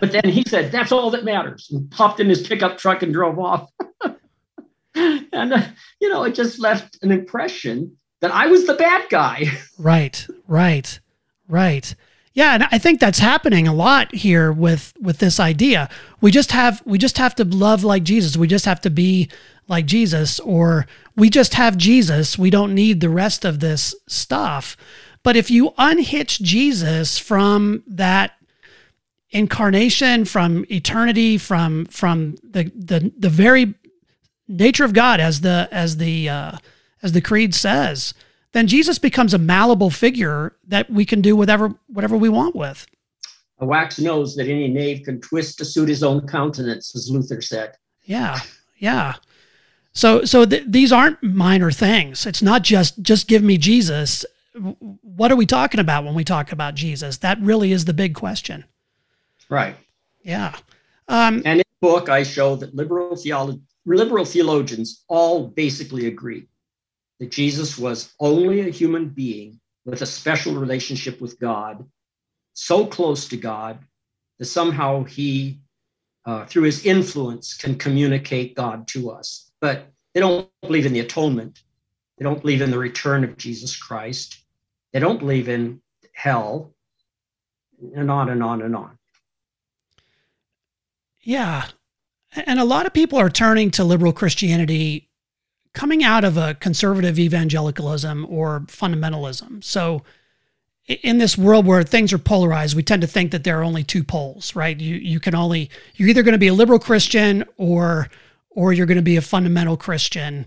But 0.00 0.12
then 0.12 0.24
he 0.24 0.44
said, 0.46 0.72
"That's 0.72 0.92
all 0.92 1.10
that 1.10 1.24
matters," 1.24 1.68
and 1.70 1.90
popped 1.90 2.20
in 2.20 2.28
his 2.28 2.46
pickup 2.46 2.78
truck 2.78 3.02
and 3.02 3.12
drove 3.12 3.38
off. 3.38 3.70
and 4.94 5.52
uh, 5.52 5.62
you 6.00 6.08
know, 6.08 6.24
it 6.24 6.34
just 6.34 6.58
left 6.58 6.98
an 7.02 7.10
impression 7.10 7.96
that 8.20 8.32
I 8.32 8.46
was 8.46 8.66
the 8.66 8.74
bad 8.74 9.08
guy. 9.08 9.44
Right, 9.78 10.26
right, 10.46 11.00
right. 11.48 11.94
Yeah, 12.34 12.52
and 12.52 12.64
I 12.70 12.78
think 12.78 13.00
that's 13.00 13.18
happening 13.18 13.66
a 13.66 13.74
lot 13.74 14.14
here 14.14 14.52
with 14.52 14.92
with 15.00 15.18
this 15.18 15.40
idea. 15.40 15.88
We 16.20 16.30
just 16.30 16.52
have 16.52 16.82
we 16.84 16.98
just 16.98 17.18
have 17.18 17.34
to 17.36 17.44
love 17.44 17.82
like 17.82 18.02
Jesus. 18.02 18.36
We 18.36 18.46
just 18.46 18.66
have 18.66 18.80
to 18.82 18.90
be 18.90 19.30
like 19.68 19.86
Jesus 19.86 20.38
or 20.40 20.86
we 21.16 21.30
just 21.30 21.54
have 21.54 21.76
Jesus. 21.76 22.38
We 22.38 22.50
don't 22.50 22.74
need 22.74 23.00
the 23.00 23.08
rest 23.08 23.44
of 23.44 23.60
this 23.60 23.94
stuff. 24.06 24.76
But 25.22 25.36
if 25.36 25.50
you 25.50 25.72
unhitch 25.78 26.40
Jesus 26.40 27.18
from 27.18 27.82
that 27.86 28.32
incarnation, 29.30 30.24
from 30.24 30.64
eternity, 30.70 31.38
from 31.38 31.86
from 31.86 32.36
the 32.42 32.64
the 32.74 33.12
the 33.18 33.30
very 33.30 33.74
nature 34.48 34.84
of 34.84 34.92
God 34.92 35.20
as 35.20 35.40
the 35.40 35.68
as 35.70 35.96
the 35.96 36.28
uh, 36.28 36.52
as 37.02 37.12
the 37.12 37.20
creed 37.20 37.54
says, 37.54 38.14
then 38.52 38.66
Jesus 38.66 38.98
becomes 38.98 39.32
a 39.32 39.38
malleable 39.38 39.90
figure 39.90 40.56
that 40.66 40.90
we 40.90 41.04
can 41.04 41.20
do 41.20 41.36
whatever 41.36 41.74
whatever 41.86 42.16
we 42.16 42.28
want 42.28 42.56
with. 42.56 42.86
A 43.58 43.66
wax 43.66 43.98
nose 43.98 44.34
that 44.36 44.48
any 44.48 44.68
knave 44.68 45.04
can 45.04 45.20
twist 45.20 45.58
to 45.58 45.64
suit 45.64 45.88
his 45.88 46.02
own 46.02 46.26
countenance, 46.26 46.94
as 46.96 47.10
Luther 47.10 47.42
said. 47.42 47.76
Yeah, 48.04 48.40
yeah. 48.78 49.16
So 49.92 50.24
so 50.24 50.44
th- 50.44 50.64
these 50.66 50.92
aren't 50.92 51.22
minor 51.22 51.70
things. 51.70 52.26
It's 52.26 52.42
not 52.42 52.62
just 52.62 53.00
just 53.02 53.28
give 53.28 53.42
me 53.42 53.58
Jesus. 53.58 54.24
What 54.52 55.30
are 55.30 55.36
we 55.36 55.46
talking 55.46 55.78
about 55.78 56.04
when 56.04 56.14
we 56.14 56.24
talk 56.24 56.50
about 56.50 56.74
Jesus? 56.74 57.18
That 57.18 57.40
really 57.40 57.70
is 57.70 57.84
the 57.84 57.92
big 57.92 58.14
question. 58.14 58.64
Right. 59.50 59.76
Yeah. 60.22 60.56
Um, 61.08 61.42
and 61.44 61.58
in 61.58 61.64
the 61.80 61.88
book, 61.88 62.08
I 62.08 62.22
show 62.22 62.54
that 62.56 62.74
liberal 62.74 63.16
theology, 63.16 63.60
liberal 63.84 64.24
theologians 64.24 65.04
all 65.08 65.48
basically 65.48 66.06
agree 66.06 66.46
that 67.18 67.32
Jesus 67.32 67.76
was 67.76 68.14
only 68.20 68.60
a 68.60 68.70
human 68.70 69.08
being 69.08 69.60
with 69.84 70.02
a 70.02 70.06
special 70.06 70.54
relationship 70.54 71.20
with 71.20 71.38
God, 71.40 71.84
so 72.52 72.86
close 72.86 73.28
to 73.28 73.36
God 73.36 73.80
that 74.38 74.44
somehow 74.44 75.04
he, 75.04 75.60
uh, 76.26 76.46
through 76.46 76.62
his 76.62 76.86
influence, 76.86 77.54
can 77.56 77.74
communicate 77.74 78.54
God 78.54 78.86
to 78.88 79.10
us. 79.10 79.50
But 79.60 79.88
they 80.14 80.20
don't 80.20 80.48
believe 80.62 80.86
in 80.86 80.92
the 80.92 81.00
atonement. 81.00 81.60
They 82.18 82.24
don't 82.24 82.40
believe 82.40 82.62
in 82.62 82.70
the 82.70 82.78
return 82.78 83.24
of 83.24 83.36
Jesus 83.36 83.76
Christ. 83.76 84.44
They 84.92 85.00
don't 85.00 85.18
believe 85.18 85.48
in 85.48 85.82
hell, 86.14 86.74
and 87.94 88.10
on 88.10 88.28
and 88.28 88.42
on 88.42 88.62
and 88.62 88.76
on. 88.76 88.98
Yeah. 91.22 91.66
And 92.34 92.60
a 92.60 92.64
lot 92.64 92.86
of 92.86 92.92
people 92.92 93.18
are 93.18 93.30
turning 93.30 93.70
to 93.72 93.84
liberal 93.84 94.12
Christianity 94.12 95.08
coming 95.72 96.02
out 96.02 96.24
of 96.24 96.36
a 96.36 96.54
conservative 96.54 97.18
evangelicalism 97.18 98.26
or 98.28 98.60
fundamentalism. 98.60 99.62
So, 99.62 100.02
in 100.86 101.18
this 101.18 101.38
world 101.38 101.66
where 101.66 101.84
things 101.84 102.12
are 102.12 102.18
polarized, 102.18 102.74
we 102.74 102.82
tend 102.82 103.02
to 103.02 103.08
think 103.08 103.30
that 103.30 103.44
there 103.44 103.60
are 103.60 103.64
only 103.64 103.84
two 103.84 104.02
poles, 104.02 104.56
right? 104.56 104.78
You 104.78 104.96
you 104.96 105.20
can 105.20 105.34
only 105.34 105.70
you're 105.94 106.08
either 106.08 106.22
going 106.22 106.32
to 106.32 106.38
be 106.38 106.48
a 106.48 106.54
liberal 106.54 106.78
Christian 106.78 107.44
or 107.56 108.08
or 108.50 108.72
you're 108.72 108.86
going 108.86 108.96
to 108.96 109.02
be 109.02 109.16
a 109.16 109.22
fundamental 109.22 109.76
Christian. 109.76 110.46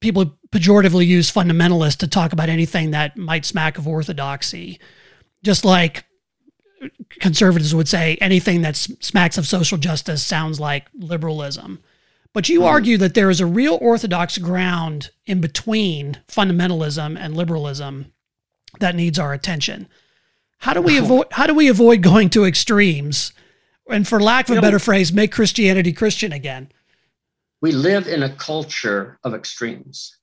People 0.00 0.36
pejoratively 0.50 1.06
use 1.06 1.30
fundamentalist 1.30 1.98
to 1.98 2.08
talk 2.08 2.32
about 2.32 2.48
anything 2.48 2.90
that 2.90 3.16
might 3.16 3.44
smack 3.44 3.78
of 3.78 3.86
orthodoxy, 3.86 4.80
just 5.42 5.64
like 5.64 6.04
conservatives 7.20 7.74
would 7.74 7.88
say 7.88 8.16
anything 8.20 8.62
that 8.62 8.76
smacks 8.76 9.38
of 9.38 9.46
social 9.46 9.78
justice 9.78 10.24
sounds 10.24 10.60
like 10.60 10.86
liberalism. 10.94 11.80
But 12.32 12.48
you 12.48 12.60
mm-hmm. 12.60 12.68
argue 12.68 12.98
that 12.98 13.14
there 13.14 13.30
is 13.30 13.40
a 13.40 13.46
real 13.46 13.78
orthodox 13.80 14.36
ground 14.38 15.10
in 15.24 15.40
between 15.40 16.18
fundamentalism 16.28 17.18
and 17.18 17.36
liberalism 17.36 18.12
that 18.80 18.94
needs 18.94 19.18
our 19.18 19.32
attention. 19.32 19.88
How 20.58 20.74
do 20.74 20.82
we 20.82 20.98
avoid 21.02 21.26
how 21.30 21.46
do 21.46 21.54
we 21.54 21.68
avoid 21.68 22.02
going 22.02 22.30
to 22.30 22.44
extremes? 22.44 23.32
And 23.88 24.06
for 24.06 24.20
lack 24.20 24.48
of 24.48 24.58
a 24.58 24.60
better 24.60 24.80
phrase, 24.80 25.12
make 25.12 25.30
Christianity 25.30 25.92
Christian 25.92 26.32
again. 26.32 26.72
We 27.62 27.72
live 27.72 28.08
in 28.08 28.22
a 28.24 28.34
culture 28.34 29.18
of 29.22 29.32
extremes. 29.32 30.16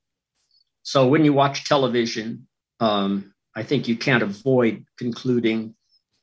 So 0.83 1.07
when 1.07 1.23
you 1.23 1.31
watch 1.31 1.63
television, 1.67 2.45
um, 2.81 3.33
I 3.55 3.63
think 3.63 3.87
you 3.87 3.95
can't 3.95 4.21
avoid 4.21 4.85
concluding 4.97 5.75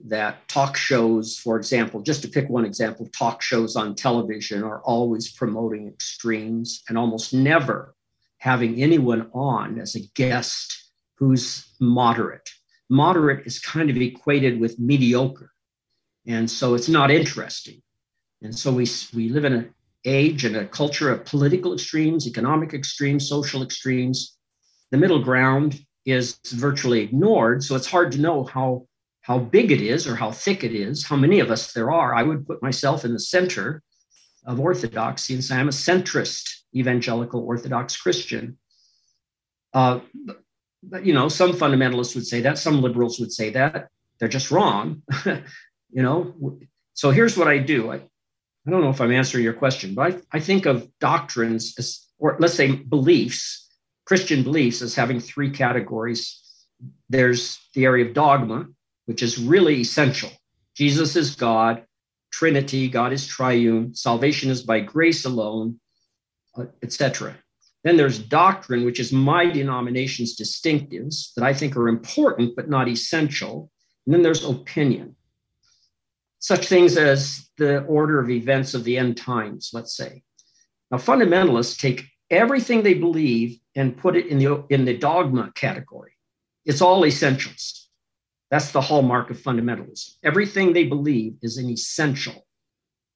that 0.06 0.48
talk 0.48 0.76
shows, 0.76 1.38
for 1.38 1.56
example, 1.56 2.00
just 2.00 2.22
to 2.22 2.28
pick 2.28 2.48
one 2.48 2.64
example, 2.64 3.08
talk 3.16 3.42
shows 3.42 3.76
on 3.76 3.94
television 3.94 4.62
are 4.62 4.80
always 4.82 5.30
promoting 5.30 5.88
extremes 5.88 6.82
and 6.88 6.96
almost 6.96 7.34
never 7.34 7.94
having 8.38 8.82
anyone 8.82 9.30
on 9.34 9.78
as 9.78 9.94
a 9.94 10.06
guest 10.14 10.92
who's 11.16 11.74
moderate. 11.80 12.48
Moderate 12.88 13.46
is 13.46 13.58
kind 13.58 13.90
of 13.90 13.96
equated 13.96 14.58
with 14.58 14.78
mediocre. 14.78 15.52
And 16.26 16.50
so 16.50 16.74
it's 16.74 16.88
not 16.88 17.10
interesting. 17.10 17.82
And 18.42 18.56
so 18.56 18.72
we, 18.72 18.86
we 19.14 19.28
live 19.28 19.44
in 19.44 19.52
an 19.52 19.74
age 20.06 20.44
and 20.44 20.56
a 20.56 20.66
culture 20.66 21.10
of 21.10 21.26
political 21.26 21.74
extremes, 21.74 22.26
economic 22.26 22.72
extremes, 22.72 23.28
social 23.28 23.62
extremes. 23.62 24.38
The 24.90 24.96
middle 24.96 25.22
ground 25.22 25.78
is 26.06 26.38
virtually 26.46 27.00
ignored. 27.00 27.62
So 27.62 27.76
it's 27.76 27.86
hard 27.86 28.12
to 28.12 28.20
know 28.20 28.44
how 28.44 28.86
how 29.22 29.38
big 29.38 29.70
it 29.70 29.80
is 29.80 30.06
or 30.06 30.16
how 30.16 30.30
thick 30.30 30.64
it 30.64 30.72
is, 30.72 31.04
how 31.04 31.16
many 31.16 31.40
of 31.40 31.50
us 31.50 31.72
there 31.72 31.90
are. 31.90 32.14
I 32.14 32.22
would 32.22 32.46
put 32.46 32.62
myself 32.62 33.04
in 33.04 33.12
the 33.12 33.20
center 33.20 33.82
of 34.46 34.58
orthodoxy 34.58 35.34
and 35.34 35.44
say 35.44 35.56
I'm 35.56 35.68
a 35.68 35.72
centrist 35.72 36.48
evangelical 36.74 37.42
Orthodox 37.42 37.96
Christian. 37.96 38.58
Uh, 39.74 40.00
but, 40.82 41.04
you 41.04 41.12
know, 41.12 41.28
some 41.28 41.52
fundamentalists 41.52 42.14
would 42.14 42.26
say 42.26 42.40
that, 42.40 42.58
some 42.58 42.80
liberals 42.80 43.20
would 43.20 43.32
say 43.32 43.50
that. 43.50 43.88
They're 44.18 44.28
just 44.28 44.50
wrong. 44.50 45.02
you 45.26 46.02
know, 46.02 46.58
so 46.94 47.10
here's 47.10 47.36
what 47.36 47.48
I 47.48 47.58
do. 47.58 47.92
I, 47.92 47.96
I 47.96 48.70
don't 48.70 48.80
know 48.80 48.90
if 48.90 49.00
I'm 49.00 49.12
answering 49.12 49.44
your 49.44 49.52
question, 49.52 49.94
but 49.94 50.14
I, 50.14 50.38
I 50.38 50.40
think 50.40 50.66
of 50.66 50.88
doctrines 50.98 51.74
as, 51.78 52.06
or 52.18 52.36
let's 52.38 52.54
say 52.54 52.72
beliefs, 52.72 53.68
Christian 54.06 54.42
beliefs, 54.42 54.82
as 54.82 54.94
having 54.94 55.20
three 55.20 55.50
categories. 55.50 56.38
There's 57.08 57.58
the 57.74 57.84
area 57.84 58.06
of 58.06 58.14
dogma, 58.14 58.66
which 59.10 59.24
is 59.24 59.38
really 59.38 59.80
essential. 59.80 60.30
Jesus 60.76 61.16
is 61.16 61.34
God, 61.34 61.84
Trinity, 62.30 62.88
God 62.88 63.12
is 63.12 63.26
triune, 63.26 63.92
salvation 63.92 64.50
is 64.50 64.62
by 64.62 64.78
grace 64.78 65.24
alone, 65.24 65.80
uh, 66.56 66.66
etc. 66.84 67.36
Then 67.82 67.96
there's 67.96 68.20
doctrine, 68.20 68.84
which 68.84 69.00
is 69.00 69.12
my 69.12 69.46
denomination's 69.46 70.38
distinctives 70.38 71.34
that 71.34 71.42
I 71.42 71.52
think 71.52 71.76
are 71.76 71.88
important 71.88 72.54
but 72.54 72.70
not 72.70 72.86
essential. 72.86 73.72
And 74.06 74.14
then 74.14 74.22
there's 74.22 74.44
opinion, 74.44 75.16
such 76.38 76.68
things 76.68 76.96
as 76.96 77.50
the 77.58 77.82
order 77.86 78.20
of 78.20 78.30
events 78.30 78.74
of 78.74 78.84
the 78.84 78.96
end 78.96 79.16
times, 79.16 79.70
let's 79.72 79.96
say. 79.96 80.22
Now, 80.92 80.98
fundamentalists 80.98 81.76
take 81.80 82.04
everything 82.30 82.84
they 82.84 82.94
believe 82.94 83.58
and 83.74 83.96
put 83.96 84.14
it 84.14 84.28
in 84.28 84.38
the, 84.38 84.64
in 84.70 84.84
the 84.84 84.96
dogma 84.96 85.50
category. 85.56 86.12
It's 86.64 86.80
all 86.80 87.04
essentials. 87.04 87.79
That's 88.50 88.72
the 88.72 88.80
hallmark 88.80 89.30
of 89.30 89.38
fundamentalism. 89.38 90.16
Everything 90.24 90.72
they 90.72 90.84
believe 90.84 91.36
is 91.40 91.56
an 91.56 91.70
essential. 91.70 92.46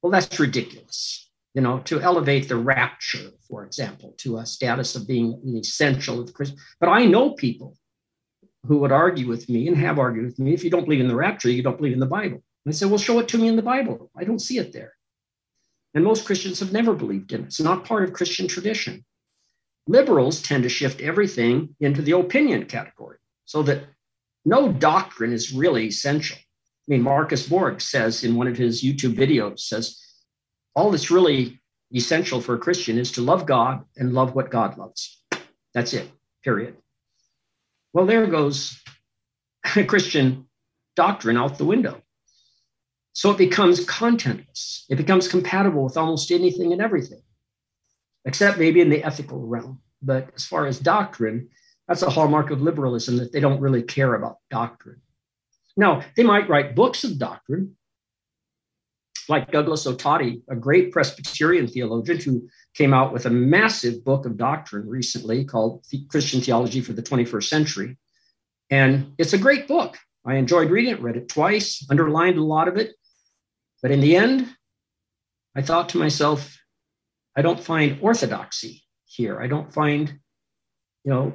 Well, 0.02 0.12
that's 0.12 0.38
ridiculous. 0.38 1.30
You 1.54 1.62
know, 1.62 1.80
to 1.80 2.00
elevate 2.00 2.48
the 2.48 2.56
rapture, 2.56 3.30
for 3.48 3.64
example, 3.64 4.14
to 4.18 4.38
a 4.38 4.46
status 4.46 4.96
of 4.96 5.06
being 5.06 5.40
an 5.44 5.56
essential 5.56 6.20
of 6.20 6.34
Christian. 6.34 6.58
But 6.80 6.88
I 6.88 7.04
know 7.04 7.30
people 7.30 7.76
who 8.66 8.78
would 8.78 8.92
argue 8.92 9.28
with 9.28 9.48
me 9.48 9.68
and 9.68 9.76
have 9.76 9.98
argued 9.98 10.24
with 10.24 10.38
me 10.38 10.54
if 10.54 10.64
you 10.64 10.70
don't 10.70 10.84
believe 10.84 11.00
in 11.00 11.08
the 11.08 11.14
rapture, 11.14 11.50
you 11.50 11.62
don't 11.62 11.76
believe 11.76 11.92
in 11.92 12.00
the 12.00 12.06
Bible. 12.06 12.42
And 12.64 12.72
I 12.72 12.76
said, 12.76 12.88
well, 12.88 12.98
show 12.98 13.18
it 13.18 13.28
to 13.28 13.38
me 13.38 13.48
in 13.48 13.56
the 13.56 13.62
Bible. 13.62 14.10
I 14.16 14.24
don't 14.24 14.40
see 14.40 14.58
it 14.58 14.72
there. 14.72 14.94
And 15.94 16.02
most 16.02 16.24
Christians 16.24 16.58
have 16.60 16.72
never 16.72 16.92
believed 16.94 17.32
in 17.32 17.42
it. 17.42 17.46
It's 17.46 17.60
not 17.60 17.84
part 17.84 18.04
of 18.04 18.12
Christian 18.12 18.48
tradition. 18.48 19.04
Liberals 19.86 20.42
tend 20.42 20.62
to 20.62 20.68
shift 20.68 21.00
everything 21.00 21.76
into 21.78 22.02
the 22.02 22.12
opinion 22.12 22.64
category 22.66 23.18
so 23.44 23.62
that 23.62 23.84
no 24.44 24.72
doctrine 24.72 25.32
is 25.32 25.52
really 25.52 25.86
essential. 25.86 26.36
I 26.36 26.86
mean, 26.88 27.02
Marcus 27.02 27.48
Borg 27.48 27.80
says 27.80 28.24
in 28.24 28.34
one 28.34 28.46
of 28.46 28.56
his 28.56 28.82
YouTube 28.82 29.14
videos, 29.14 29.60
says, 29.60 30.00
all 30.74 30.90
that's 30.90 31.10
really 31.10 31.60
essential 31.94 32.40
for 32.40 32.54
a 32.54 32.58
Christian 32.58 32.98
is 32.98 33.12
to 33.12 33.22
love 33.22 33.46
God 33.46 33.84
and 33.96 34.12
love 34.12 34.34
what 34.34 34.50
God 34.50 34.76
loves. 34.76 35.22
That's 35.72 35.92
it, 35.92 36.10
period. 36.42 36.76
Well, 37.92 38.06
there 38.06 38.26
goes 38.26 38.78
Christian 39.86 40.46
doctrine 40.96 41.36
out 41.36 41.58
the 41.58 41.64
window. 41.64 42.02
So 43.12 43.30
it 43.30 43.38
becomes 43.38 43.86
contentless. 43.86 44.84
It 44.90 44.96
becomes 44.96 45.28
compatible 45.28 45.84
with 45.84 45.96
almost 45.96 46.32
anything 46.32 46.72
and 46.72 46.82
everything, 46.82 47.22
except 48.24 48.58
maybe 48.58 48.80
in 48.80 48.90
the 48.90 49.04
ethical 49.04 49.46
realm. 49.46 49.80
But 50.02 50.30
as 50.34 50.44
far 50.44 50.66
as 50.66 50.80
doctrine, 50.80 51.48
that's 51.88 52.02
a 52.02 52.10
hallmark 52.10 52.50
of 52.50 52.62
liberalism 52.62 53.16
that 53.18 53.32
they 53.32 53.40
don't 53.40 53.60
really 53.60 53.82
care 53.82 54.14
about 54.14 54.38
doctrine. 54.50 55.00
Now, 55.76 56.02
they 56.16 56.22
might 56.22 56.48
write 56.48 56.74
books 56.74 57.04
of 57.04 57.18
doctrine, 57.18 57.76
like 59.28 59.50
Douglas 59.50 59.86
Ottati, 59.86 60.42
a 60.48 60.56
great 60.56 60.92
Presbyterian 60.92 61.66
theologian 61.66 62.20
who 62.20 62.48
came 62.74 62.94
out 62.94 63.12
with 63.12 63.26
a 63.26 63.30
massive 63.30 64.04
book 64.04 64.26
of 64.26 64.36
doctrine 64.36 64.88
recently 64.88 65.44
called 65.44 65.84
Christian 66.08 66.40
Theology 66.40 66.80
for 66.80 66.92
the 66.92 67.02
21st 67.02 67.44
Century. 67.44 67.96
And 68.70 69.12
it's 69.18 69.32
a 69.32 69.38
great 69.38 69.66
book. 69.66 69.98
I 70.24 70.36
enjoyed 70.36 70.70
reading 70.70 70.92
it, 70.92 71.02
read 71.02 71.16
it 71.16 71.28
twice, 71.28 71.86
underlined 71.90 72.38
a 72.38 72.44
lot 72.44 72.68
of 72.68 72.76
it. 72.76 72.94
But 73.82 73.90
in 73.90 74.00
the 74.00 74.16
end, 74.16 74.48
I 75.54 75.62
thought 75.62 75.90
to 75.90 75.98
myself, 75.98 76.58
I 77.36 77.42
don't 77.42 77.60
find 77.60 77.98
orthodoxy 78.00 78.84
here. 79.04 79.40
I 79.40 79.46
don't 79.46 79.72
find, 79.72 80.08
you 81.04 81.10
know, 81.12 81.32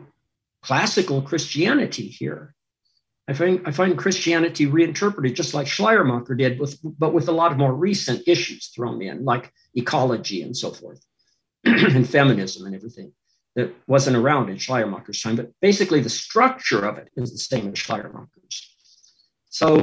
classical 0.62 1.22
Christianity 1.22 2.08
here. 2.08 2.54
I 3.28 3.34
find, 3.34 3.62
I 3.66 3.72
find 3.72 3.98
Christianity 3.98 4.66
reinterpreted 4.66 5.36
just 5.36 5.54
like 5.54 5.68
Schleiermacher 5.68 6.36
did, 6.36 6.60
with, 6.60 6.80
but 6.84 7.14
with 7.14 7.28
a 7.28 7.32
lot 7.32 7.52
of 7.52 7.60
more 7.60 7.74
recent 7.74 8.28
issues 8.28 8.68
thrown 8.68 9.02
in, 9.02 9.24
like 9.24 9.54
ecology 9.76 10.42
and 10.42 10.58
so 10.58 10.72
forth, 10.72 11.06
and 11.64 12.10
feminism 12.10 12.66
and 12.66 12.76
everything 12.76 13.14
that 13.56 13.72
wasn't 13.88 14.18
around 14.18 14.50
in 14.50 14.58
Schleiermacher's 14.58 15.22
time. 15.22 15.36
But 15.36 15.52
basically, 15.62 16.02
the 16.02 16.10
structure 16.10 16.86
of 16.86 16.98
it 16.98 17.10
is 17.16 17.32
the 17.32 17.38
same 17.38 17.72
as 17.72 17.78
Schleiermacher's. 17.78 18.74
So, 19.50 19.78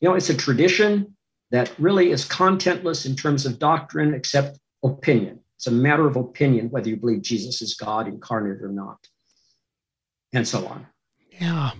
you 0.00 0.08
know, 0.08 0.14
it's 0.14 0.30
a 0.30 0.36
tradition 0.36 1.14
that 1.50 1.72
really 1.78 2.10
is 2.10 2.26
contentless 2.26 3.04
in 3.04 3.16
terms 3.16 3.44
of 3.44 3.58
doctrine, 3.58 4.14
except 4.14 4.58
opinion. 4.82 5.40
It's 5.56 5.66
a 5.66 5.72
matter 5.72 6.06
of 6.06 6.16
opinion 6.16 6.70
whether 6.70 6.88
you 6.88 6.96
believe 6.96 7.20
Jesus 7.20 7.60
is 7.60 7.74
God 7.74 8.06
incarnate 8.08 8.62
or 8.62 8.68
not 8.68 9.08
and 10.32 10.46
so 10.46 10.66
on. 10.66 10.86
Yeah. 11.40 11.70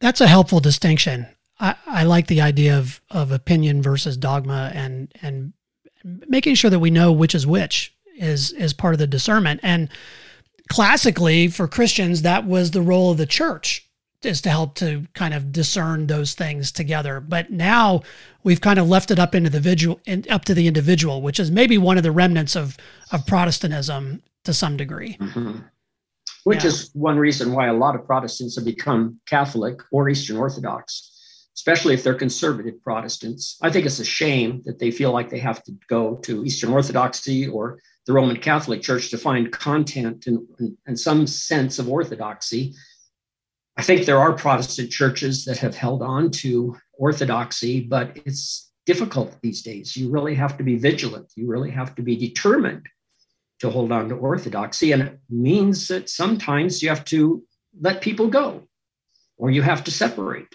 That's 0.00 0.20
a 0.20 0.28
helpful 0.28 0.60
distinction. 0.60 1.26
I, 1.60 1.74
I 1.86 2.04
like 2.04 2.28
the 2.28 2.40
idea 2.40 2.78
of, 2.78 3.00
of 3.10 3.32
opinion 3.32 3.82
versus 3.82 4.16
dogma 4.16 4.70
and 4.74 5.12
and 5.22 5.52
making 6.04 6.54
sure 6.54 6.70
that 6.70 6.78
we 6.78 6.90
know 6.90 7.12
which 7.12 7.34
is 7.34 7.46
which 7.46 7.94
is 8.16 8.52
is 8.52 8.72
part 8.72 8.94
of 8.94 8.98
the 8.98 9.06
discernment. 9.06 9.60
And 9.62 9.88
classically 10.68 11.48
for 11.48 11.66
Christians, 11.66 12.22
that 12.22 12.46
was 12.46 12.70
the 12.70 12.82
role 12.82 13.10
of 13.10 13.18
the 13.18 13.26
church 13.26 13.84
is 14.22 14.40
to 14.42 14.50
help 14.50 14.74
to 14.74 15.06
kind 15.14 15.32
of 15.32 15.52
discern 15.52 16.06
those 16.06 16.34
things 16.34 16.72
together. 16.72 17.20
But 17.20 17.50
now 17.50 18.02
we've 18.42 18.60
kind 18.60 18.78
of 18.78 18.88
left 18.88 19.12
it 19.12 19.18
up 19.18 19.34
into 19.34 19.48
the 19.48 19.58
individual, 19.58 20.00
up 20.28 20.44
to 20.46 20.54
the 20.54 20.66
individual, 20.66 21.22
which 21.22 21.38
is 21.38 21.50
maybe 21.50 21.78
one 21.78 21.96
of 21.96 22.02
the 22.02 22.10
remnants 22.10 22.56
of 22.56 22.76
of 23.12 23.26
Protestantism 23.26 24.22
to 24.44 24.52
some 24.52 24.76
degree. 24.76 25.16
Mm-hmm. 25.20 25.58
Which 26.48 26.64
yeah. 26.64 26.68
is 26.68 26.90
one 26.94 27.18
reason 27.18 27.52
why 27.52 27.66
a 27.66 27.74
lot 27.74 27.94
of 27.94 28.06
Protestants 28.06 28.56
have 28.56 28.64
become 28.64 29.20
Catholic 29.26 29.82
or 29.92 30.08
Eastern 30.08 30.38
Orthodox, 30.38 31.46
especially 31.54 31.92
if 31.92 32.02
they're 32.02 32.14
conservative 32.14 32.82
Protestants. 32.82 33.58
I 33.60 33.68
think 33.70 33.84
it's 33.84 33.98
a 33.98 34.04
shame 34.20 34.62
that 34.64 34.78
they 34.78 34.90
feel 34.90 35.12
like 35.12 35.28
they 35.28 35.40
have 35.40 35.62
to 35.64 35.72
go 35.90 36.14
to 36.22 36.46
Eastern 36.46 36.72
Orthodoxy 36.72 37.46
or 37.46 37.80
the 38.06 38.14
Roman 38.14 38.38
Catholic 38.38 38.80
Church 38.80 39.10
to 39.10 39.18
find 39.18 39.52
content 39.52 40.26
and, 40.26 40.38
and, 40.58 40.74
and 40.86 40.98
some 40.98 41.26
sense 41.26 41.78
of 41.78 41.90
orthodoxy. 41.90 42.74
I 43.76 43.82
think 43.82 44.06
there 44.06 44.18
are 44.18 44.32
Protestant 44.32 44.90
churches 44.90 45.44
that 45.44 45.58
have 45.58 45.76
held 45.76 46.00
on 46.00 46.30
to 46.42 46.74
orthodoxy, 46.94 47.80
but 47.80 48.18
it's 48.24 48.72
difficult 48.86 49.36
these 49.42 49.60
days. 49.60 49.98
You 49.98 50.10
really 50.10 50.34
have 50.34 50.56
to 50.56 50.64
be 50.64 50.76
vigilant. 50.76 51.30
You 51.36 51.46
really 51.46 51.70
have 51.72 51.94
to 51.96 52.02
be 52.02 52.16
determined 52.16 52.86
to 53.60 53.70
hold 53.70 53.92
on 53.92 54.08
to 54.08 54.14
orthodoxy. 54.14 54.92
And 54.92 55.02
it 55.02 55.20
means 55.28 55.88
that 55.88 56.08
sometimes 56.08 56.82
you 56.82 56.88
have 56.88 57.04
to 57.06 57.42
let 57.80 58.00
people 58.00 58.28
go 58.28 58.64
or 59.36 59.50
you 59.50 59.62
have 59.62 59.84
to 59.84 59.90
separate. 59.90 60.48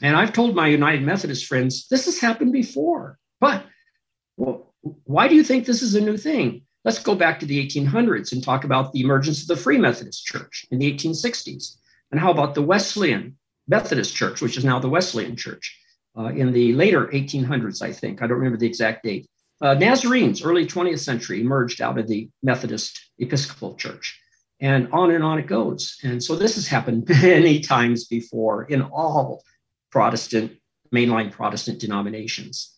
And 0.00 0.16
I've 0.16 0.32
told 0.32 0.54
my 0.54 0.68
United 0.68 1.02
Methodist 1.02 1.46
friends, 1.46 1.88
this 1.88 2.04
has 2.04 2.20
happened 2.20 2.52
before. 2.52 3.18
But 3.40 3.64
well, 4.36 4.74
why 5.04 5.28
do 5.28 5.34
you 5.34 5.42
think 5.42 5.64
this 5.64 5.82
is 5.82 5.94
a 5.94 6.00
new 6.00 6.16
thing? 6.16 6.62
Let's 6.84 7.02
go 7.02 7.14
back 7.14 7.40
to 7.40 7.46
the 7.46 7.66
1800s 7.66 8.32
and 8.32 8.42
talk 8.42 8.64
about 8.64 8.92
the 8.92 9.00
emergence 9.00 9.42
of 9.42 9.48
the 9.48 9.56
Free 9.56 9.78
Methodist 9.78 10.24
Church 10.24 10.64
in 10.70 10.78
the 10.78 10.92
1860s. 10.92 11.76
And 12.10 12.20
how 12.20 12.30
about 12.30 12.54
the 12.54 12.62
Wesleyan 12.62 13.36
Methodist 13.66 14.14
Church, 14.14 14.40
which 14.40 14.56
is 14.56 14.64
now 14.64 14.78
the 14.78 14.88
Wesleyan 14.88 15.36
Church 15.36 15.76
uh, 16.16 16.26
in 16.26 16.52
the 16.52 16.72
later 16.74 17.06
1800s, 17.08 17.82
I 17.82 17.92
think. 17.92 18.22
I 18.22 18.26
don't 18.26 18.38
remember 18.38 18.58
the 18.58 18.66
exact 18.66 19.04
date. 19.04 19.28
Uh, 19.60 19.74
Nazarenes, 19.74 20.44
early 20.44 20.66
20th 20.66 21.00
century, 21.00 21.40
emerged 21.40 21.80
out 21.80 21.98
of 21.98 22.06
the 22.06 22.28
Methodist 22.42 23.10
Episcopal 23.18 23.74
Church. 23.74 24.18
And 24.60 24.88
on 24.92 25.10
and 25.10 25.22
on 25.22 25.38
it 25.38 25.46
goes. 25.46 25.96
And 26.02 26.22
so 26.22 26.36
this 26.36 26.54
has 26.56 26.66
happened 26.66 27.08
many 27.22 27.60
times 27.60 28.06
before 28.06 28.64
in 28.64 28.82
all 28.82 29.42
Protestant, 29.90 30.52
mainline 30.94 31.32
Protestant 31.32 31.80
denominations. 31.80 32.74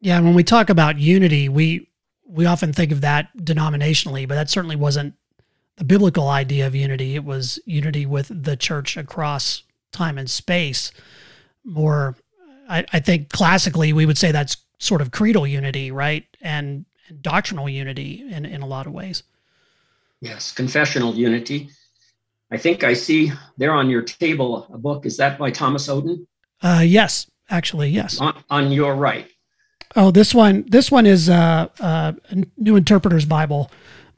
Yeah, 0.00 0.20
when 0.20 0.34
we 0.34 0.44
talk 0.44 0.68
about 0.68 0.98
unity, 0.98 1.48
we 1.48 1.88
we 2.28 2.44
often 2.44 2.72
think 2.72 2.90
of 2.90 3.00
that 3.02 3.28
denominationally, 3.38 4.26
but 4.26 4.34
that 4.34 4.50
certainly 4.50 4.76
wasn't 4.76 5.14
the 5.76 5.84
biblical 5.84 6.28
idea 6.28 6.66
of 6.66 6.74
unity. 6.74 7.14
It 7.14 7.24
was 7.24 7.58
unity 7.66 8.04
with 8.04 8.30
the 8.44 8.56
church 8.56 8.96
across 8.96 9.62
time 9.92 10.18
and 10.18 10.28
space. 10.28 10.90
More, 11.64 12.16
I, 12.68 12.84
I 12.92 13.00
think 13.00 13.28
classically 13.30 13.92
we 13.92 14.06
would 14.06 14.18
say 14.18 14.32
that's 14.32 14.56
sort 14.78 15.00
of 15.00 15.10
creedal 15.10 15.46
unity, 15.46 15.90
right? 15.90 16.24
And, 16.40 16.84
and 17.08 17.22
doctrinal 17.22 17.68
unity 17.68 18.26
in, 18.30 18.44
in 18.44 18.62
a 18.62 18.66
lot 18.66 18.86
of 18.86 18.92
ways. 18.92 19.22
Yes, 20.20 20.52
confessional 20.52 21.14
unity. 21.14 21.70
I 22.50 22.56
think 22.56 22.84
I 22.84 22.94
see 22.94 23.32
there 23.58 23.72
on 23.72 23.90
your 23.90 24.02
table 24.02 24.66
a 24.72 24.78
book. 24.78 25.04
Is 25.06 25.16
that 25.16 25.38
by 25.38 25.50
Thomas 25.50 25.88
Oden? 25.88 26.26
Uh, 26.62 26.82
yes, 26.84 27.30
actually, 27.50 27.90
yes. 27.90 28.20
On, 28.20 28.34
on 28.50 28.72
your 28.72 28.94
right. 28.94 29.30
Oh, 29.94 30.10
this 30.10 30.34
one. 30.34 30.64
This 30.68 30.90
one 30.90 31.06
is 31.06 31.28
uh, 31.28 31.68
uh, 31.80 32.12
New 32.56 32.76
Interpreter's 32.76 33.24
Bible. 33.24 33.70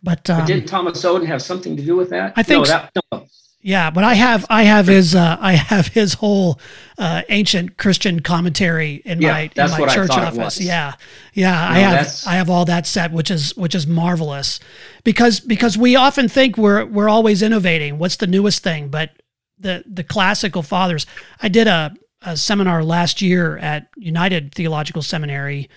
But, 0.03 0.29
um, 0.31 0.41
but 0.41 0.47
didn't 0.47 0.67
Thomas 0.67 1.05
Oden 1.05 1.27
have 1.27 1.43
something 1.43 1.77
to 1.77 1.83
do 1.83 1.97
with 1.97 2.11
that? 2.11 2.33
I 2.37 2.43
think 2.43 2.67
no, 2.67 2.71
that, 2.71 2.93
no. 3.13 3.27
Yeah, 3.61 3.91
but 3.91 4.05
I 4.05 4.15
have 4.15 4.47
I 4.49 4.63
have 4.63 4.87
his 4.87 5.17
uh, 5.17 5.37
I 5.41 5.55
have 5.55 5.89
his 5.89 6.15
whole 6.15 6.61
uh, 6.97 7.23
ancient 7.29 7.77
Christian 7.77 8.21
commentary 8.21 9.03
in 9.05 9.21
yeah, 9.21 9.33
my 9.33 9.51
in 9.57 9.71
my 9.71 9.95
church 9.95 10.11
office. 10.11 10.61
Yeah, 10.61 10.95
yeah, 11.35 11.51
no, 11.51 11.57
I 11.57 11.79
have 11.79 11.93
that's... 11.93 12.27
I 12.27 12.35
have 12.35 12.51
all 12.51 12.65
that 12.67 12.87
set, 12.87 13.11
which 13.11 13.33
is 13.33 13.57
which 13.57 13.75
is 13.75 13.85
marvelous, 13.87 14.61
because 15.03 15.41
because 15.41 15.77
we 15.77 15.97
often 15.97 16.29
think 16.29 16.57
we're 16.57 16.85
we're 16.85 17.09
always 17.09 17.43
innovating. 17.43 17.99
What's 17.99 18.17
the 18.17 18.29
newest 18.29 18.63
thing? 18.63 18.89
But 18.91 19.11
the 19.59 19.83
the 19.87 20.05
classical 20.05 20.63
fathers. 20.63 21.05
I 21.43 21.49
did 21.49 21.67
a, 21.67 21.95
a 22.23 22.37
seminar 22.37 22.85
last 22.85 23.21
year 23.21 23.59
at 23.59 23.89
United 23.97 24.55
Theological 24.55 25.03
Seminary 25.03 25.69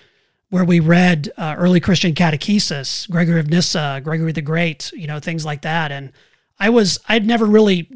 where 0.50 0.64
we 0.64 0.80
read 0.80 1.32
uh, 1.38 1.54
early 1.56 1.80
Christian 1.80 2.14
catechesis, 2.14 3.10
Gregory 3.10 3.40
of 3.40 3.48
Nyssa, 3.48 4.02
Gregory 4.04 4.32
the 4.32 4.42
Great, 4.42 4.92
you 4.92 5.06
know, 5.06 5.18
things 5.18 5.46
like 5.46 5.62
that, 5.62 5.90
and 5.90 6.12
I 6.62 6.68
was 6.68 7.00
I'd 7.08 7.26
never 7.26 7.44
really 7.44 7.90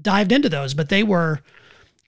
dived 0.00 0.30
into 0.30 0.48
those, 0.48 0.72
but 0.72 0.88
they 0.88 1.02
were 1.02 1.40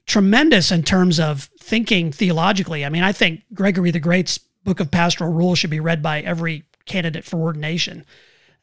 tremendous 0.06 0.70
in 0.70 0.84
terms 0.84 1.18
of 1.18 1.50
thinking 1.58 2.12
theologically. 2.12 2.84
I 2.84 2.88
mean, 2.90 3.02
I 3.02 3.10
think 3.10 3.42
Gregory 3.52 3.90
the 3.90 3.98
Great's 3.98 4.38
Book 4.62 4.78
of 4.78 4.92
Pastoral 4.92 5.32
Rules 5.32 5.58
should 5.58 5.70
be 5.70 5.80
read 5.80 6.00
by 6.00 6.20
every 6.20 6.62
candidate 6.86 7.24
for 7.24 7.40
ordination. 7.40 8.06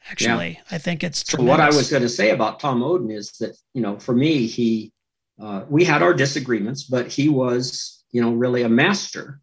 Actually, 0.10 0.52
yeah. 0.52 0.76
I 0.76 0.78
think 0.78 1.04
it's. 1.04 1.30
So 1.30 1.44
what 1.44 1.60
I 1.60 1.68
was 1.68 1.90
going 1.90 2.04
to 2.04 2.10
say 2.10 2.30
about 2.30 2.62
Tom 2.62 2.80
Oden 2.80 3.14
is 3.14 3.32
that 3.42 3.58
you 3.74 3.82
know, 3.82 4.00
for 4.00 4.16
me, 4.16 4.48
he 4.48 4.94
uh, 5.38 5.66
we 5.68 5.84
had 5.84 6.02
our 6.02 6.14
disagreements, 6.14 6.84
but 6.86 7.08
he 7.08 7.28
was 7.28 8.06
you 8.12 8.22
know 8.22 8.32
really 8.32 8.62
a 8.62 8.70
master 8.70 9.42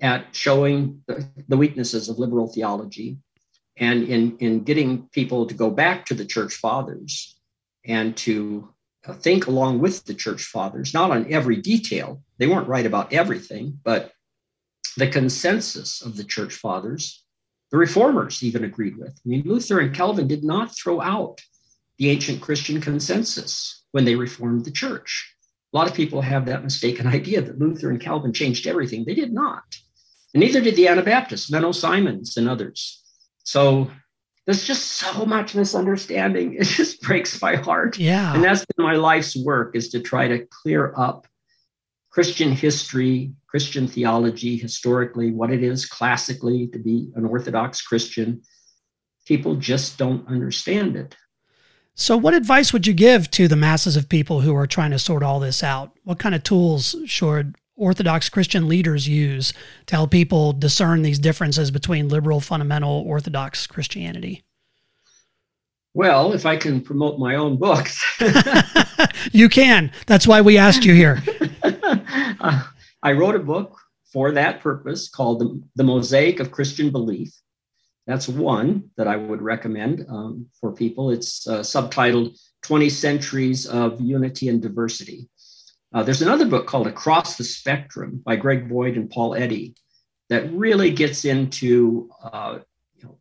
at 0.00 0.34
showing 0.34 1.02
the, 1.06 1.28
the 1.48 1.56
weaknesses 1.58 2.08
of 2.08 2.18
liberal 2.18 2.48
theology 2.48 3.18
and 3.76 4.04
in, 4.04 4.36
in 4.38 4.64
getting 4.64 5.08
people 5.08 5.46
to 5.46 5.54
go 5.54 5.70
back 5.70 6.06
to 6.06 6.14
the 6.14 6.24
church 6.24 6.54
fathers 6.54 7.38
and 7.84 8.16
to 8.16 8.68
uh, 9.06 9.12
think 9.12 9.46
along 9.46 9.78
with 9.78 10.04
the 10.04 10.14
church 10.14 10.44
fathers, 10.44 10.94
not 10.94 11.10
on 11.10 11.32
every 11.32 11.56
detail. 11.56 12.22
They 12.38 12.46
weren't 12.46 12.68
right 12.68 12.86
about 12.86 13.12
everything, 13.12 13.78
but 13.84 14.12
the 14.96 15.06
consensus 15.06 16.02
of 16.02 16.16
the 16.16 16.24
church 16.24 16.54
fathers, 16.54 17.22
the 17.70 17.76
reformers 17.76 18.42
even 18.42 18.64
agreed 18.64 18.96
with. 18.96 19.10
I 19.10 19.28
mean, 19.28 19.42
Luther 19.44 19.80
and 19.80 19.94
Calvin 19.94 20.26
did 20.26 20.42
not 20.42 20.76
throw 20.76 21.00
out 21.00 21.40
the 21.98 22.10
ancient 22.10 22.40
Christian 22.40 22.80
consensus 22.80 23.84
when 23.92 24.04
they 24.04 24.14
reformed 24.14 24.64
the 24.64 24.70
church. 24.70 25.32
A 25.72 25.76
lot 25.76 25.88
of 25.88 25.94
people 25.94 26.20
have 26.22 26.46
that 26.46 26.64
mistaken 26.64 27.06
idea 27.18 27.42
that 27.42 27.58
Luther 27.58 27.90
and 27.90 28.00
Calvin 28.00 28.32
changed 28.32 28.66
everything. 28.66 29.04
They 29.04 29.14
did 29.14 29.32
not. 29.32 29.64
And 30.34 30.40
neither 30.40 30.60
did 30.60 30.76
the 30.76 30.88
Anabaptists, 30.88 31.50
Menno 31.50 31.74
Simons 31.74 32.36
and 32.36 32.48
others. 32.48 33.02
So 33.46 33.88
there's 34.44 34.64
just 34.64 34.92
so 34.92 35.24
much 35.24 35.54
misunderstanding. 35.54 36.56
It 36.60 36.64
just 36.64 37.00
breaks 37.00 37.40
my 37.40 37.54
heart. 37.54 37.98
Yeah. 37.98 38.34
And 38.34 38.44
that's 38.44 38.66
been 38.66 38.84
my 38.84 38.96
life's 38.96 39.36
work 39.36 39.76
is 39.76 39.88
to 39.90 40.00
try 40.00 40.28
to 40.28 40.46
clear 40.50 40.92
up 40.96 41.26
Christian 42.10 42.52
history, 42.52 43.32
Christian 43.46 43.86
theology, 43.86 44.56
historically, 44.56 45.30
what 45.30 45.52
it 45.52 45.62
is 45.62 45.86
classically 45.86 46.66
to 46.68 46.78
be 46.78 47.10
an 47.14 47.24
Orthodox 47.24 47.82
Christian. 47.82 48.42
People 49.26 49.56
just 49.56 49.96
don't 49.98 50.26
understand 50.26 50.96
it. 50.96 51.16
So, 51.94 52.16
what 52.16 52.34
advice 52.34 52.72
would 52.72 52.86
you 52.86 52.94
give 52.94 53.30
to 53.32 53.48
the 53.48 53.56
masses 53.56 53.96
of 53.96 54.08
people 54.08 54.40
who 54.40 54.54
are 54.54 54.66
trying 54.66 54.90
to 54.90 54.98
sort 54.98 55.22
all 55.22 55.40
this 55.40 55.62
out? 55.62 55.92
What 56.04 56.18
kind 56.18 56.34
of 56.34 56.42
tools 56.42 56.94
should 57.06 57.56
Orthodox 57.76 58.28
Christian 58.28 58.68
leaders 58.68 59.06
use 59.06 59.52
to 59.86 59.96
help 59.96 60.10
people 60.10 60.52
discern 60.52 61.02
these 61.02 61.18
differences 61.18 61.70
between 61.70 62.08
liberal, 62.08 62.40
fundamental, 62.40 63.04
Orthodox 63.06 63.66
Christianity? 63.66 64.44
Well, 65.92 66.32
if 66.32 66.44
I 66.44 66.56
can 66.56 66.80
promote 66.80 67.18
my 67.18 67.36
own 67.36 67.56
books, 67.56 68.04
you 69.32 69.48
can. 69.48 69.92
That's 70.06 70.26
why 70.26 70.40
we 70.40 70.58
asked 70.58 70.84
you 70.84 70.94
here. 70.94 71.22
uh, 71.62 72.62
I 73.02 73.12
wrote 73.12 73.34
a 73.34 73.40
book 73.40 73.78
for 74.12 74.32
that 74.32 74.60
purpose 74.60 75.08
called 75.08 75.40
The, 75.40 75.62
the 75.76 75.84
Mosaic 75.84 76.40
of 76.40 76.50
Christian 76.50 76.90
Belief. 76.90 77.32
That's 78.06 78.28
one 78.28 78.90
that 78.96 79.08
I 79.08 79.16
would 79.16 79.42
recommend 79.42 80.06
um, 80.08 80.46
for 80.60 80.72
people. 80.72 81.10
It's 81.10 81.46
uh, 81.46 81.60
subtitled 81.60 82.38
20 82.62 82.88
Centuries 82.88 83.66
of 83.66 84.00
Unity 84.00 84.48
and 84.48 84.62
Diversity. 84.62 85.28
Uh, 85.96 86.02
there's 86.02 86.20
another 86.20 86.44
book 86.44 86.66
called 86.66 86.86
Across 86.86 87.38
the 87.38 87.44
Spectrum 87.44 88.20
by 88.22 88.36
Greg 88.36 88.68
Boyd 88.68 88.98
and 88.98 89.08
Paul 89.08 89.34
Eddy 89.34 89.74
that 90.28 90.52
really 90.52 90.90
gets 90.90 91.24
into 91.24 92.10
uh, 92.22 92.58
you 92.96 93.04
know, 93.04 93.18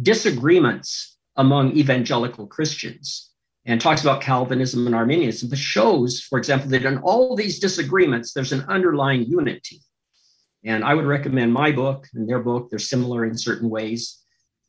disagreements 0.00 1.18
among 1.36 1.76
evangelical 1.76 2.46
Christians 2.46 3.30
and 3.66 3.78
talks 3.78 4.00
about 4.00 4.22
Calvinism 4.22 4.86
and 4.86 4.94
Arminianism, 4.94 5.50
but 5.50 5.58
shows, 5.58 6.18
for 6.22 6.38
example, 6.38 6.70
that 6.70 6.86
in 6.86 6.96
all 6.96 7.36
these 7.36 7.58
disagreements, 7.58 8.32
there's 8.32 8.52
an 8.52 8.64
underlying 8.70 9.24
unity. 9.24 9.82
And 10.64 10.82
I 10.82 10.94
would 10.94 11.04
recommend 11.04 11.52
my 11.52 11.72
book 11.72 12.08
and 12.14 12.26
their 12.26 12.40
book. 12.40 12.70
They're 12.70 12.78
similar 12.78 13.26
in 13.26 13.36
certain 13.36 13.68
ways, 13.68 14.18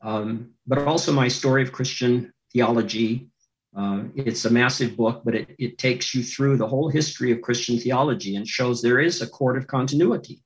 um, 0.02 0.50
but 0.66 0.80
also 0.80 1.12
my 1.12 1.28
story 1.28 1.62
of 1.62 1.72
Christian 1.72 2.34
theology 2.52 3.30
uh, 3.76 4.04
it's 4.14 4.44
a 4.44 4.50
massive 4.50 4.96
book, 4.96 5.22
but 5.24 5.34
it, 5.34 5.54
it 5.58 5.78
takes 5.78 6.14
you 6.14 6.22
through 6.22 6.56
the 6.56 6.66
whole 6.66 6.88
history 6.88 7.30
of 7.32 7.42
Christian 7.42 7.78
theology 7.78 8.36
and 8.36 8.46
shows 8.46 8.80
there 8.80 9.00
is 9.00 9.20
a 9.20 9.26
cord 9.28 9.56
of 9.56 9.66
continuity. 9.66 10.42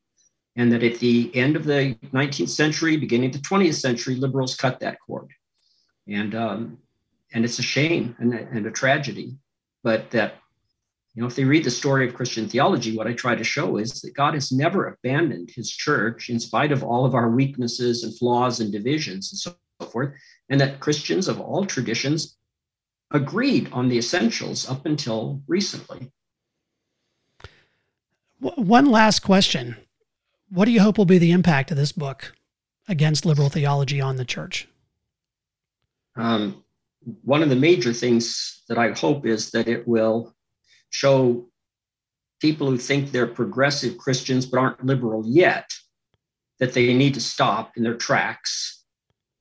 And 0.56 0.70
that 0.72 0.82
at 0.82 0.98
the 0.98 1.34
end 1.34 1.56
of 1.56 1.64
the 1.64 1.94
19th 2.12 2.50
century, 2.50 2.96
beginning 2.98 3.30
of 3.30 3.40
the 3.40 3.48
20th 3.48 3.80
century, 3.80 4.16
liberals 4.16 4.54
cut 4.54 4.80
that 4.80 4.98
cord. 5.06 5.30
And, 6.06 6.34
um, 6.34 6.78
and 7.32 7.44
it's 7.44 7.58
a 7.58 7.62
shame 7.62 8.14
and, 8.18 8.34
and 8.34 8.66
a 8.66 8.70
tragedy. 8.70 9.34
But 9.82 10.10
that, 10.10 10.34
you 11.14 11.22
know, 11.22 11.28
if 11.28 11.36
they 11.36 11.44
read 11.44 11.64
the 11.64 11.70
story 11.70 12.06
of 12.06 12.14
Christian 12.14 12.48
theology, 12.48 12.94
what 12.94 13.06
I 13.06 13.14
try 13.14 13.34
to 13.34 13.44
show 13.44 13.78
is 13.78 14.02
that 14.02 14.14
God 14.14 14.34
has 14.34 14.52
never 14.52 14.88
abandoned 14.88 15.50
his 15.54 15.70
church 15.70 16.28
in 16.28 16.38
spite 16.38 16.72
of 16.72 16.84
all 16.84 17.06
of 17.06 17.14
our 17.14 17.30
weaknesses 17.30 18.04
and 18.04 18.16
flaws 18.18 18.60
and 18.60 18.70
divisions 18.70 19.32
and 19.32 19.38
so 19.38 19.86
forth, 19.90 20.12
and 20.50 20.60
that 20.60 20.80
Christians 20.80 21.28
of 21.28 21.40
all 21.40 21.64
traditions 21.64 22.36
agreed 23.12 23.70
on 23.72 23.88
the 23.88 23.98
essentials 23.98 24.68
up 24.68 24.86
until 24.86 25.42
recently. 25.46 26.10
One 28.40 28.86
last 28.86 29.20
question. 29.20 29.76
What 30.48 30.64
do 30.64 30.72
you 30.72 30.80
hope 30.80 30.98
will 30.98 31.04
be 31.04 31.18
the 31.18 31.30
impact 31.30 31.70
of 31.70 31.76
this 31.76 31.92
book 31.92 32.32
against 32.88 33.24
liberal 33.24 33.48
theology 33.48 34.00
on 34.00 34.16
the 34.16 34.24
church? 34.24 34.68
Um, 36.16 36.64
one 37.22 37.42
of 37.42 37.48
the 37.48 37.56
major 37.56 37.92
things 37.92 38.62
that 38.68 38.78
I 38.78 38.90
hope 38.92 39.26
is 39.26 39.50
that 39.52 39.68
it 39.68 39.86
will 39.86 40.34
show 40.90 41.46
people 42.40 42.68
who 42.68 42.76
think 42.76 43.10
they're 43.10 43.26
progressive 43.26 43.96
Christians 43.96 44.46
but 44.46 44.58
aren't 44.58 44.84
liberal 44.84 45.22
yet 45.24 45.70
that 46.58 46.74
they 46.74 46.92
need 46.92 47.14
to 47.14 47.20
stop 47.20 47.76
in 47.76 47.82
their 47.82 47.94
tracks 47.94 48.84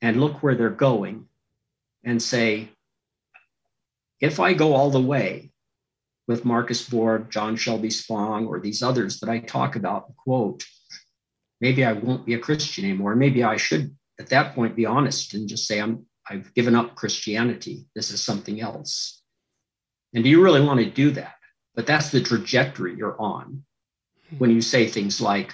and 0.01 0.21
look 0.21 0.41
where 0.41 0.55
they're 0.55 0.69
going 0.69 1.25
and 2.03 2.21
say, 2.21 2.69
if 4.21 4.39
I 4.39 4.53
go 4.53 4.73
all 4.73 4.91
the 4.91 5.01
way 5.01 5.51
with 6.27 6.45
Marcus 6.45 6.87
Borg, 6.87 7.29
John 7.29 7.55
Shelby 7.55 7.89
Spong, 7.89 8.47
or 8.47 8.59
these 8.59 8.83
others 8.83 9.19
that 9.19 9.29
I 9.29 9.39
talk 9.39 9.75
about, 9.75 10.15
quote, 10.15 10.63
maybe 11.59 11.83
I 11.83 11.93
won't 11.93 12.25
be 12.25 12.35
a 12.35 12.39
Christian 12.39 12.85
anymore. 12.85 13.15
Maybe 13.15 13.43
I 13.43 13.57
should 13.57 13.95
at 14.19 14.29
that 14.29 14.55
point 14.55 14.75
be 14.75 14.85
honest 14.85 15.33
and 15.33 15.49
just 15.49 15.67
say 15.67 15.81
I'm 15.81 16.05
I've 16.29 16.53
given 16.53 16.75
up 16.75 16.95
Christianity. 16.95 17.85
This 17.95 18.11
is 18.11 18.23
something 18.23 18.61
else. 18.61 19.21
And 20.13 20.23
do 20.23 20.29
you 20.29 20.41
really 20.41 20.61
want 20.61 20.79
to 20.79 20.89
do 20.89 21.11
that? 21.11 21.35
But 21.75 21.87
that's 21.87 22.09
the 22.09 22.21
trajectory 22.21 22.95
you're 22.95 23.19
on 23.19 23.63
when 24.37 24.51
you 24.51 24.61
say 24.61 24.87
things 24.87 25.19
like, 25.19 25.53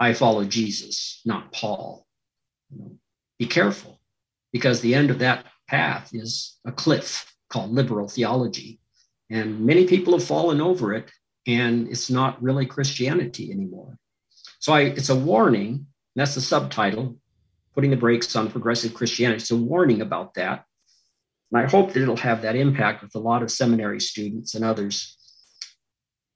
I 0.00 0.12
follow 0.12 0.44
Jesus, 0.44 1.20
not 1.24 1.52
Paul. 1.52 2.06
Be 3.38 3.46
careful 3.46 4.00
because 4.52 4.80
the 4.80 4.94
end 4.94 5.10
of 5.10 5.20
that 5.20 5.46
path 5.68 6.10
is 6.12 6.58
a 6.66 6.72
cliff 6.72 7.32
called 7.48 7.70
liberal 7.70 8.08
theology. 8.08 8.80
And 9.30 9.60
many 9.60 9.86
people 9.86 10.18
have 10.18 10.26
fallen 10.26 10.60
over 10.60 10.94
it, 10.94 11.10
and 11.46 11.88
it's 11.88 12.10
not 12.10 12.42
really 12.42 12.66
Christianity 12.66 13.52
anymore. 13.52 13.98
So 14.58 14.72
I, 14.72 14.82
it's 14.82 15.10
a 15.10 15.16
warning. 15.16 15.86
That's 16.16 16.34
the 16.34 16.40
subtitle 16.40 17.16
putting 17.74 17.90
the 17.90 17.96
brakes 17.96 18.34
on 18.34 18.50
progressive 18.50 18.92
Christianity. 18.92 19.36
It's 19.36 19.52
a 19.52 19.56
warning 19.56 20.00
about 20.00 20.34
that. 20.34 20.64
And 21.52 21.62
I 21.62 21.70
hope 21.70 21.92
that 21.92 22.02
it'll 22.02 22.16
have 22.16 22.42
that 22.42 22.56
impact 22.56 23.02
with 23.02 23.14
a 23.14 23.20
lot 23.20 23.42
of 23.42 23.52
seminary 23.52 24.00
students 24.00 24.54
and 24.54 24.64
others. 24.64 25.16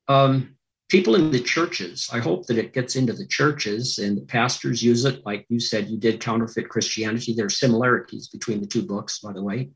Um, 0.06 0.56
people 0.92 1.14
in 1.14 1.30
the 1.30 1.40
churches, 1.40 2.10
I 2.12 2.18
hope 2.18 2.46
that 2.46 2.58
it 2.58 2.74
gets 2.74 2.96
into 2.96 3.14
the 3.14 3.26
churches 3.26 3.98
and 3.98 4.14
the 4.14 4.26
pastors 4.26 4.82
use 4.82 5.06
it. 5.06 5.24
Like 5.24 5.46
you 5.48 5.58
said, 5.58 5.88
you 5.88 5.96
did 5.96 6.20
Counterfeit 6.20 6.68
Christianity. 6.68 7.32
There 7.32 7.46
are 7.46 7.60
similarities 7.64 8.28
between 8.28 8.60
the 8.60 8.66
two 8.66 8.82
books, 8.82 9.18
by 9.18 9.32
the 9.32 9.42
way. 9.42 9.70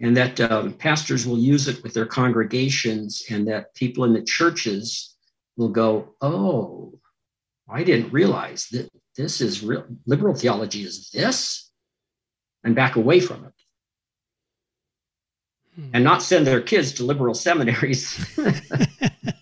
And 0.00 0.16
that 0.16 0.40
um, 0.40 0.72
pastors 0.72 1.28
will 1.28 1.38
use 1.38 1.68
it 1.68 1.80
with 1.84 1.94
their 1.94 2.06
congregations, 2.06 3.22
and 3.30 3.46
that 3.46 3.72
people 3.74 4.02
in 4.04 4.12
the 4.12 4.22
churches 4.22 5.16
will 5.56 5.68
go, 5.68 6.14
Oh, 6.20 6.98
I 7.70 7.84
didn't 7.84 8.12
realize 8.12 8.66
that 8.72 8.88
this 9.16 9.40
is 9.40 9.64
real 9.64 9.84
liberal 10.06 10.34
theology 10.34 10.82
is 10.82 11.10
this, 11.10 11.70
and 12.64 12.74
back 12.74 12.96
away 12.96 13.20
from 13.20 13.44
it 13.44 13.54
hmm. 15.76 15.90
and 15.94 16.02
not 16.02 16.22
send 16.22 16.46
their 16.46 16.60
kids 16.60 16.92
to 16.94 17.04
liberal 17.04 17.34
seminaries. 17.34 18.24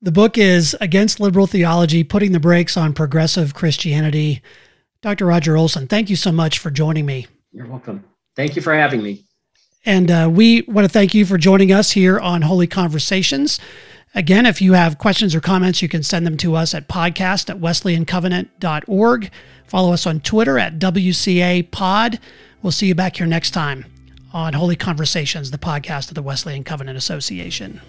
the 0.00 0.12
book 0.12 0.38
is 0.38 0.76
Against 0.80 1.20
Liberal 1.20 1.46
Theology 1.46 2.04
Putting 2.04 2.32
the 2.32 2.40
Brakes 2.40 2.76
on 2.76 2.92
Progressive 2.92 3.54
Christianity. 3.54 4.42
Dr. 5.02 5.26
Roger 5.26 5.56
Olson, 5.56 5.86
thank 5.86 6.10
you 6.10 6.16
so 6.16 6.32
much 6.32 6.58
for 6.58 6.70
joining 6.70 7.06
me. 7.06 7.26
You're 7.52 7.66
welcome. 7.66 8.04
Thank 8.36 8.56
you 8.56 8.62
for 8.62 8.74
having 8.74 9.02
me. 9.02 9.24
And 9.84 10.10
uh, 10.10 10.28
we 10.30 10.62
want 10.62 10.84
to 10.84 10.88
thank 10.88 11.14
you 11.14 11.24
for 11.24 11.38
joining 11.38 11.72
us 11.72 11.90
here 11.90 12.18
on 12.18 12.42
Holy 12.42 12.66
Conversations. 12.66 13.58
Again, 14.14 14.46
if 14.46 14.62
you 14.62 14.72
have 14.72 14.98
questions 14.98 15.34
or 15.34 15.40
comments, 15.40 15.82
you 15.82 15.88
can 15.88 16.02
send 16.02 16.26
them 16.26 16.36
to 16.38 16.54
us 16.54 16.74
at 16.74 16.88
podcast 16.88 17.50
at 17.50 17.58
wesleyancovenant.org. 17.58 19.30
Follow 19.66 19.92
us 19.92 20.06
on 20.06 20.20
Twitter 20.20 20.58
at 20.58 20.78
WCA 20.78 21.70
Pod. 21.70 22.18
We'll 22.62 22.72
see 22.72 22.86
you 22.86 22.94
back 22.94 23.16
here 23.16 23.26
next 23.26 23.50
time 23.50 23.84
on 24.32 24.52
Holy 24.52 24.76
Conversations, 24.76 25.50
the 25.50 25.58
podcast 25.58 26.08
of 26.08 26.14
the 26.14 26.22
Wesleyan 26.22 26.64
Covenant 26.64 26.98
Association. 26.98 27.80